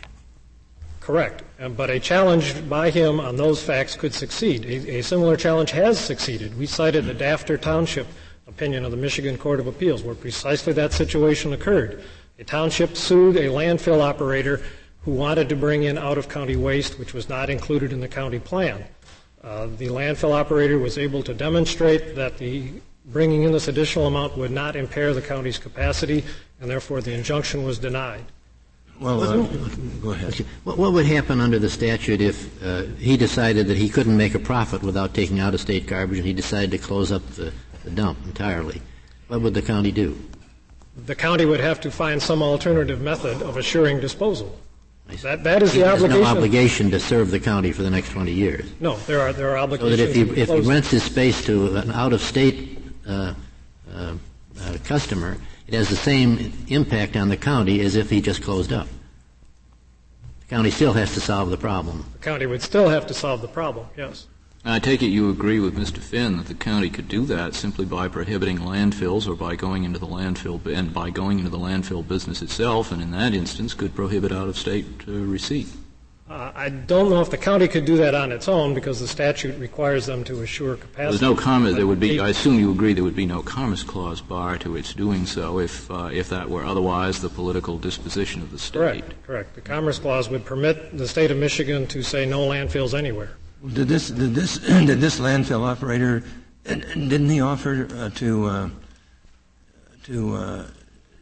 [1.00, 1.42] Correct.
[1.58, 4.64] Um, but a challenge by him on those facts could succeed.
[4.66, 6.56] A, a, similar challenge has succeeded.
[6.56, 8.06] We cited the Dafter Township
[8.46, 12.04] opinion of the Michigan Court of Appeals where precisely that situation occurred.
[12.38, 14.62] A township sued a landfill operator
[15.02, 18.84] who wanted to bring in out-of-county waste which was not included in the county plan.
[19.42, 22.72] Uh, the landfill operator was able to demonstrate that the
[23.06, 26.24] bringing in this additional amount would not impair the county's capacity,
[26.60, 28.24] and therefore the injunction was denied.
[29.00, 29.46] Well, uh,
[30.02, 30.34] go ahead.
[30.64, 34.34] What, what, would happen under the statute if uh, he decided that he couldn't make
[34.34, 37.52] a profit without taking out of state garbage and he decided to close up the,
[37.84, 38.82] the dump entirely?
[39.28, 40.18] What would the county do?
[41.06, 44.58] The county would have to find some alternative method of assuring disposal.
[45.22, 46.20] That, that is the There's obligation.
[46.20, 48.70] no obligation to serve the county for the next 20 years.
[48.78, 49.98] No, there are, there are obligations.
[49.98, 53.34] So that if he, if he rents his space to an out-of-state uh,
[53.92, 54.14] uh,
[54.60, 58.72] uh, customer, it has the same impact on the county as if he just closed
[58.72, 58.86] up.
[60.40, 62.04] The county still has to solve the problem.
[62.12, 64.26] The county would still have to solve the problem, yes.
[64.64, 65.98] I take it you agree with Mr.
[65.98, 69.98] Finn that the county could do that simply by prohibiting landfills or by going into
[69.98, 73.94] the landfill and by going into the landfill business itself, and in that instance could
[73.94, 75.68] prohibit out-of-state uh, receipt.
[76.28, 79.08] Uh, I don't know if the county could do that on its own because the
[79.08, 81.04] statute requires them to assure capacity.
[81.04, 81.74] There's no commerce.
[81.74, 82.20] There would be.
[82.20, 85.58] I assume you agree there would be no commerce clause bar to its doing so
[85.58, 88.78] if uh, if that were otherwise the political disposition of the state.
[88.78, 89.26] Correct.
[89.26, 89.54] Correct.
[89.54, 93.30] The commerce clause would permit the state of Michigan to say no landfills anywhere.
[93.66, 96.22] Did this did this did this landfill operator
[96.64, 98.70] didn't he offer uh, to uh,
[100.04, 100.66] to uh,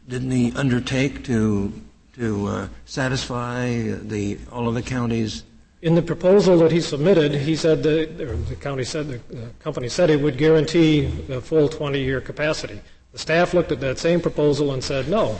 [0.07, 1.73] didn't he undertake to
[2.15, 5.43] to uh, satisfy the all of the counties?
[5.81, 9.89] In the proposal that he submitted, he said that the county said the, the company
[9.89, 12.81] said it would guarantee the full 20-year capacity.
[13.11, 15.37] The staff looked at that same proposal and said no.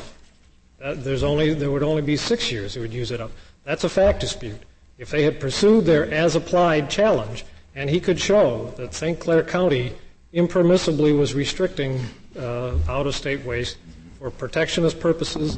[0.79, 3.31] There's only there would only be six years it would use it up.
[3.65, 4.61] That's a fact dispute.
[4.97, 7.45] If they had pursued their as-applied challenge,
[7.75, 9.19] and he could show that St.
[9.19, 9.93] Clair County
[10.33, 12.01] impermissibly was restricting
[12.37, 13.77] uh, out-of-state waste
[14.17, 15.57] for protectionist purposes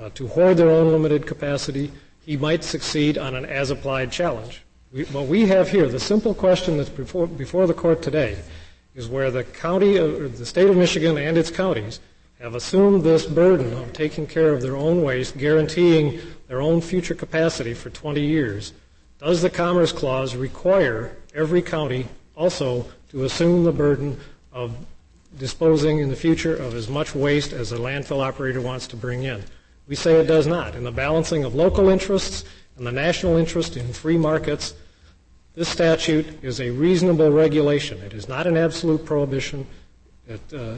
[0.00, 1.92] uh, to hoard their own limited capacity,
[2.24, 4.62] he might succeed on an as applied challenge.
[4.92, 8.36] We, what we have here, the simple question that's before, before the court today,
[8.94, 12.00] is where the county, or the state of Michigan and its counties
[12.40, 16.18] have assumed this burden of taking care of their own waste, guaranteeing
[16.50, 18.72] their own future capacity for 20 years.
[19.20, 24.18] Does the Commerce Clause require every county also to assume the burden
[24.52, 24.74] of
[25.38, 29.22] disposing in the future of as much waste as a landfill operator wants to bring
[29.22, 29.44] in.
[29.86, 30.74] We say it does not.
[30.74, 32.44] In the balancing of local interests
[32.76, 34.74] and the national interest in free markets,
[35.54, 37.98] this statute is a reasonable regulation.
[38.02, 39.68] It is not an absolute prohibition.
[40.26, 40.74] It, uh,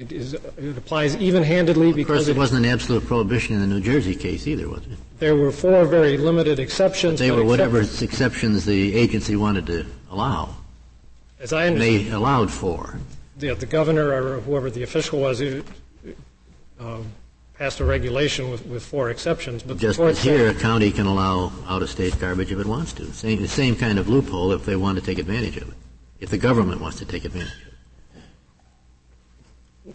[0.00, 3.60] it, is, it applies even-handedly because of course it, it, wasn't an absolute prohibition in
[3.60, 4.98] the New Jersey case either, was it?
[5.18, 7.20] There were four very limited exceptions.
[7.20, 10.56] They were whatever exceptions the agency wanted to allow.
[11.38, 12.98] As I understand, they allowed for.
[13.36, 15.62] The, the governor or whoever the official was uh,
[17.58, 19.62] passed a regulation with, with four exceptions.
[19.62, 23.04] But just as here, a county can allow out-of-state garbage if it wants to.
[23.12, 25.74] Same, the same kind of loophole if they want to take advantage of it.
[26.20, 27.69] If the government wants to take advantage of it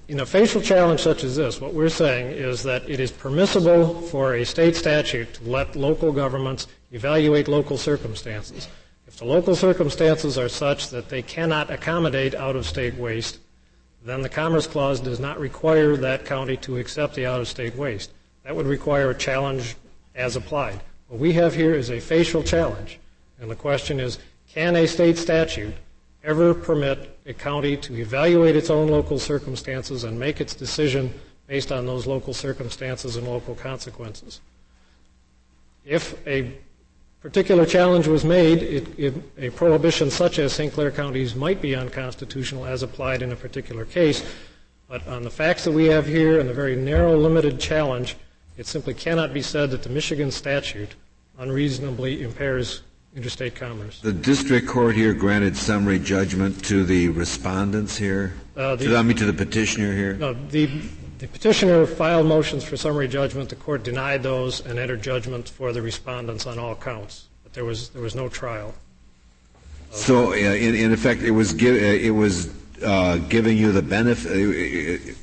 [0.08, 4.02] in a facial challenge such as this, what we're saying is that it is permissible
[4.02, 8.68] for a state statute to let local governments evaluate local circumstances.
[9.08, 13.40] If the local circumstances are such that they cannot accommodate out of state waste,
[14.04, 17.76] then the Commerce Clause does not require that county to accept the out of state
[17.76, 18.12] waste.
[18.44, 19.76] That would require a challenge
[20.14, 20.80] as applied.
[21.08, 23.00] What we have here is a facial challenge.
[23.40, 25.74] And the question is can a state statute
[26.26, 31.14] ever permit a county to evaluate its own local circumstances and make its decision
[31.48, 34.42] based on those local circumstances and local consequences.
[35.86, 36.52] If a
[37.22, 40.74] particular challenge was made, it, it, a prohibition such as St.
[40.74, 44.24] Clair County's might be unconstitutional as applied in a particular case.
[44.88, 48.16] But on the facts that we have here and the very narrow, limited challenge,
[48.58, 50.96] it simply cannot be said that the Michigan statute
[51.38, 52.82] unreasonably impairs
[53.16, 54.00] interstate commerce.
[54.02, 58.34] The district court here granted summary judgment to the respondents here?
[58.56, 60.14] Uh, the, to, I mean, to the petitioner here?
[60.16, 60.70] No, the,
[61.20, 63.50] the petitioner filed motions for summary judgment.
[63.50, 67.28] The court denied those and entered judgment for the respondents on all counts.
[67.44, 68.74] But there was, there was no trial.
[69.92, 72.54] So, uh, in, in, effect, it was, give, uh, it was
[72.84, 74.32] uh, giving you the benefit.
[74.34, 75.18] It, it,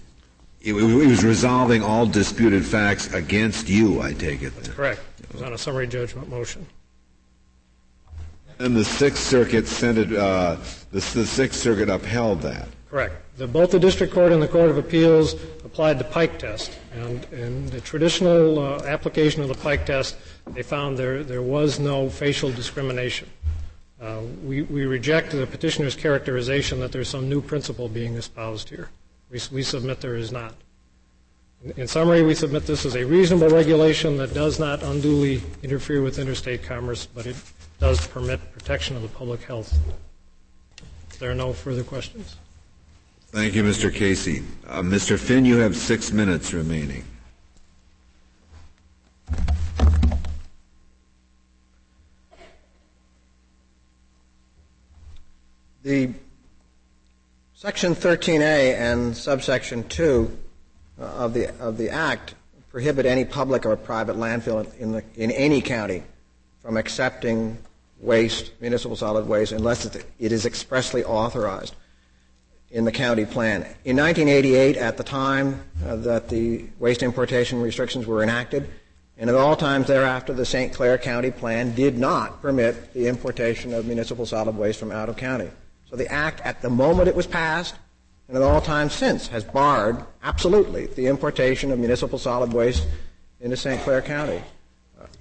[0.62, 4.54] it, was resolving all disputed facts against you, I take it.
[4.54, 5.00] That's correct.
[5.22, 6.66] It was on a summary judgment motion.
[8.58, 10.56] And the Sixth Circuit sent it, uh,
[10.90, 12.68] the, the, Sixth Circuit upheld that.
[12.90, 13.14] Correct.
[13.38, 15.34] The, both the District Court and the Court of Appeals
[15.64, 16.78] applied the Pike test.
[16.94, 20.16] And in the traditional uh, application of the Pike test,
[20.48, 23.28] they found there, there was no facial discrimination.
[24.00, 28.90] Uh, we, we reject the petitioner's characterization that there's some new principle being espoused here.
[29.30, 30.54] We, we submit there is not.
[31.76, 36.18] In, summary, we submit this as a reasonable regulation that does not unduly interfere with
[36.18, 37.36] interstate commerce, but it
[37.82, 39.76] does permit protection of the public health.
[41.10, 42.36] If there are no further questions.
[43.32, 43.92] Thank you, Mr.
[43.92, 44.44] Casey.
[44.68, 45.18] Uh, Mr.
[45.18, 47.04] Finn, you have six minutes remaining.
[55.82, 56.10] The
[57.54, 60.38] Section 13A and subsection 2
[61.00, 62.36] uh, of the, of the Act
[62.70, 66.04] prohibit any public or private landfill in, the, in any county
[66.60, 67.58] from accepting
[68.02, 71.74] waste, municipal solid waste, unless it is expressly authorized
[72.70, 73.60] in the county plan.
[73.84, 78.68] In 1988, at the time uh, that the waste importation restrictions were enacted,
[79.18, 80.72] and at all times thereafter, the St.
[80.72, 85.16] Clair County plan did not permit the importation of municipal solid waste from out of
[85.16, 85.50] county.
[85.88, 87.74] So the act, at the moment it was passed,
[88.26, 92.86] and at all times since, has barred absolutely the importation of municipal solid waste
[93.40, 93.82] into St.
[93.82, 94.42] Clair County.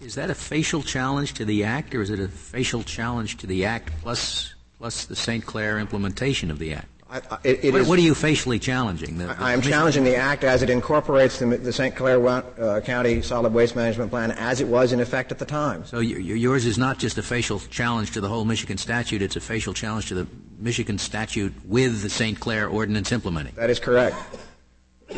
[0.01, 3.47] Is that a facial challenge to the Act, or is it a facial challenge to
[3.47, 5.45] the Act plus, plus the St.
[5.45, 6.87] Clair implementation of the Act?
[7.07, 9.17] I, I, it, what, what, are you facially challenging?
[9.17, 11.95] The, the I am challenging the Act as it incorporates the, the St.
[11.95, 15.85] Clair uh, County Solid Waste Management Plan as it was in effect at the time.
[15.85, 19.41] So yours is not just a facial challenge to the whole Michigan statute, it's a
[19.41, 20.27] facial challenge to the
[20.57, 22.39] Michigan statute with the St.
[22.39, 23.53] Clair ordinance implementing.
[23.55, 24.15] That is correct.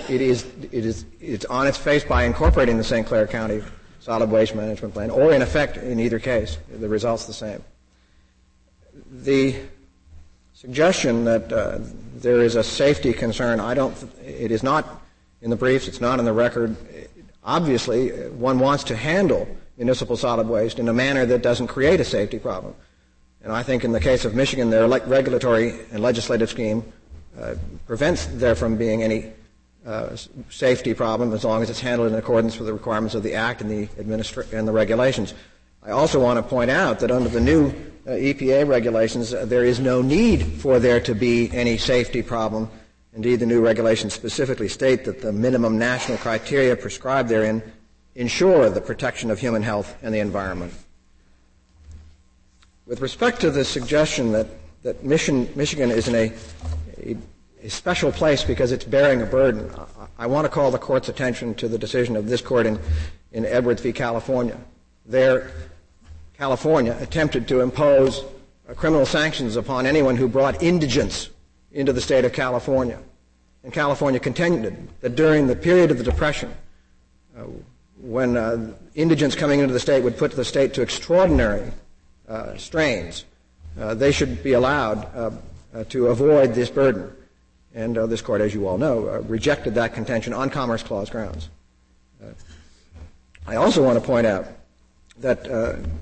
[0.09, 3.05] It is, it is, it's on its face by incorporating the St.
[3.05, 3.61] Clair County
[4.03, 7.63] solid waste management plan, or in effect, in either case, the result's the same.
[9.09, 9.55] The
[10.53, 11.79] suggestion that uh,
[12.17, 13.95] there is a safety concern, I don't,
[14.25, 15.01] it is not
[15.41, 16.75] in the briefs, it's not in the record.
[17.45, 19.47] Obviously, one wants to handle
[19.77, 22.75] municipal solid waste in a manner that doesn't create a safety problem.
[23.41, 26.83] And I think in the case of Michigan, their regulatory and legislative scheme
[27.39, 27.55] uh,
[27.87, 29.31] prevents there from being any
[29.85, 30.15] uh,
[30.49, 33.61] safety problem as long as it's handled in accordance with the requirements of the Act
[33.61, 35.33] and the, administra- and the regulations.
[35.83, 37.67] I also want to point out that under the new
[38.07, 42.69] uh, EPA regulations, uh, there is no need for there to be any safety problem.
[43.13, 47.61] Indeed, the new regulations specifically state that the minimum national criteria prescribed therein
[48.15, 50.73] ensure the protection of human health and the environment.
[52.85, 54.47] With respect to the suggestion that,
[54.83, 56.33] that Michigan, Michigan is in a,
[56.99, 57.17] a
[57.63, 59.71] a special place because it's bearing a burden.
[60.19, 62.77] I, want to call the court's attention to the decision of this court in,
[63.31, 63.93] in Edwards v.
[63.93, 64.59] California.
[65.05, 65.49] There,
[66.37, 68.25] California attempted to impose
[68.75, 71.29] criminal sanctions upon anyone who brought indigents
[71.71, 72.99] into the state of California.
[73.63, 76.53] And California contended that during the period of the Depression,
[77.37, 77.43] uh,
[78.01, 81.71] when uh, indigents coming into the state would put the state to extraordinary
[82.27, 83.23] uh, strains,
[83.79, 85.31] uh, they should be allowed uh,
[85.73, 87.09] uh, to avoid this burden.
[87.75, 91.49] And this court, as you all know, rejected that contention on Commerce Clause grounds.
[93.47, 94.45] I also want to point out
[95.19, 95.47] that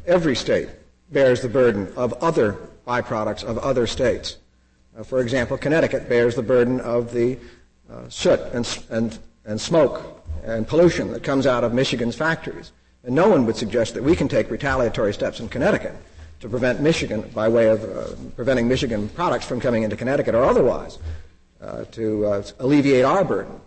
[0.05, 0.69] every state
[1.11, 2.57] bears the burden of other
[2.87, 4.37] byproducts of other states.
[4.97, 7.37] Uh, for example, Connecticut bears the burden of the
[7.89, 12.71] uh, soot and, and, and smoke and pollution that comes out of Michigan's factories.
[13.03, 15.95] And no one would suggest that we can take retaliatory steps in Connecticut
[16.39, 20.43] to prevent Michigan, by way of uh, preventing Michigan products from coming into Connecticut or
[20.43, 20.99] otherwise, uh,
[21.91, 23.59] to uh, alleviate our burden.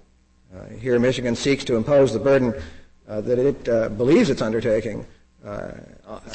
[0.54, 2.54] Uh, here, Michigan seeks to impose the burden
[3.08, 5.06] uh, that it uh, believes it's undertaking.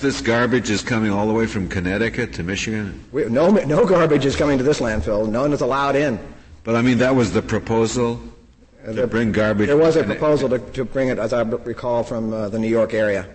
[0.01, 3.03] this garbage is coming all the way from Connecticut to Michigan?
[3.11, 5.29] We, no, no garbage is coming to this landfill.
[5.29, 6.19] None is allowed in.
[6.63, 8.21] But I mean, that was the proposal
[8.85, 9.67] to the, bring garbage.
[9.67, 12.93] There was a proposal to, to bring it, as I recall, from the New York
[12.93, 13.27] area.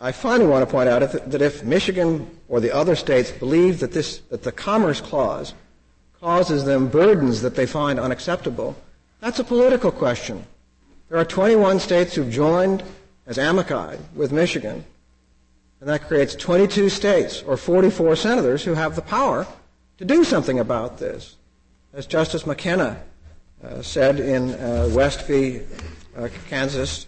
[0.00, 3.92] I finally want to point out that if Michigan or the other states believe that
[3.92, 5.54] this that the Commerce Clause
[6.20, 8.76] causes them burdens that they find unacceptable,
[9.20, 10.44] that's a political question.
[11.08, 12.84] There are 21 states who've joined
[13.26, 14.84] as amici with Michigan,
[15.80, 19.46] and that creates 22 states or 44 senators who have the power
[19.98, 21.36] to do something about this.
[21.92, 23.02] As Justice McKenna
[23.64, 25.62] uh, said in uh, West v.
[26.16, 27.06] Uh, Kansas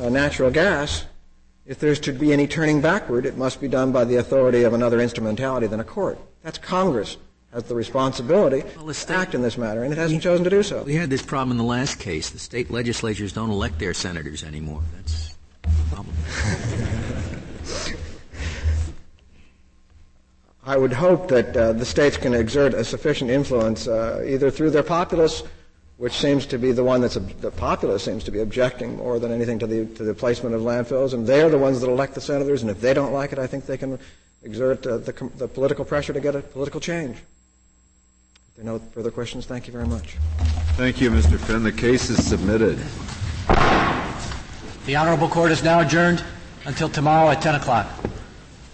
[0.00, 1.04] uh, Natural Gas,
[1.68, 4.72] if there's to be any turning backward, it must be done by the authority of
[4.72, 6.18] another instrumentality than a court.
[6.42, 7.18] That's Congress
[7.52, 10.62] has the responsibility well, to act in this matter, and it hasn't chosen to do
[10.62, 10.82] so.
[10.82, 12.30] We had this problem in the last case.
[12.30, 14.82] The state legislatures don't elect their senators anymore.
[14.96, 16.14] That's the problem.
[20.64, 24.70] I would hope that uh, the states can exert a sufficient influence, uh, either through
[24.70, 25.42] their populace
[25.98, 29.32] which seems to be the one that's the populace seems to be objecting more than
[29.32, 32.20] anything to the to the placement of landfills, and they're the ones that elect the
[32.20, 32.62] senators.
[32.62, 33.98] And if they don't like it, I think they can
[34.42, 37.16] exert uh, the, the political pressure to get a political change.
[37.16, 40.16] If there are no further questions, thank you very much.
[40.76, 41.38] Thank you, Mr.
[41.38, 41.64] Finn.
[41.64, 42.78] The case is submitted.
[44.86, 46.24] The honorable court is now adjourned
[46.64, 47.88] until tomorrow at 10 o'clock.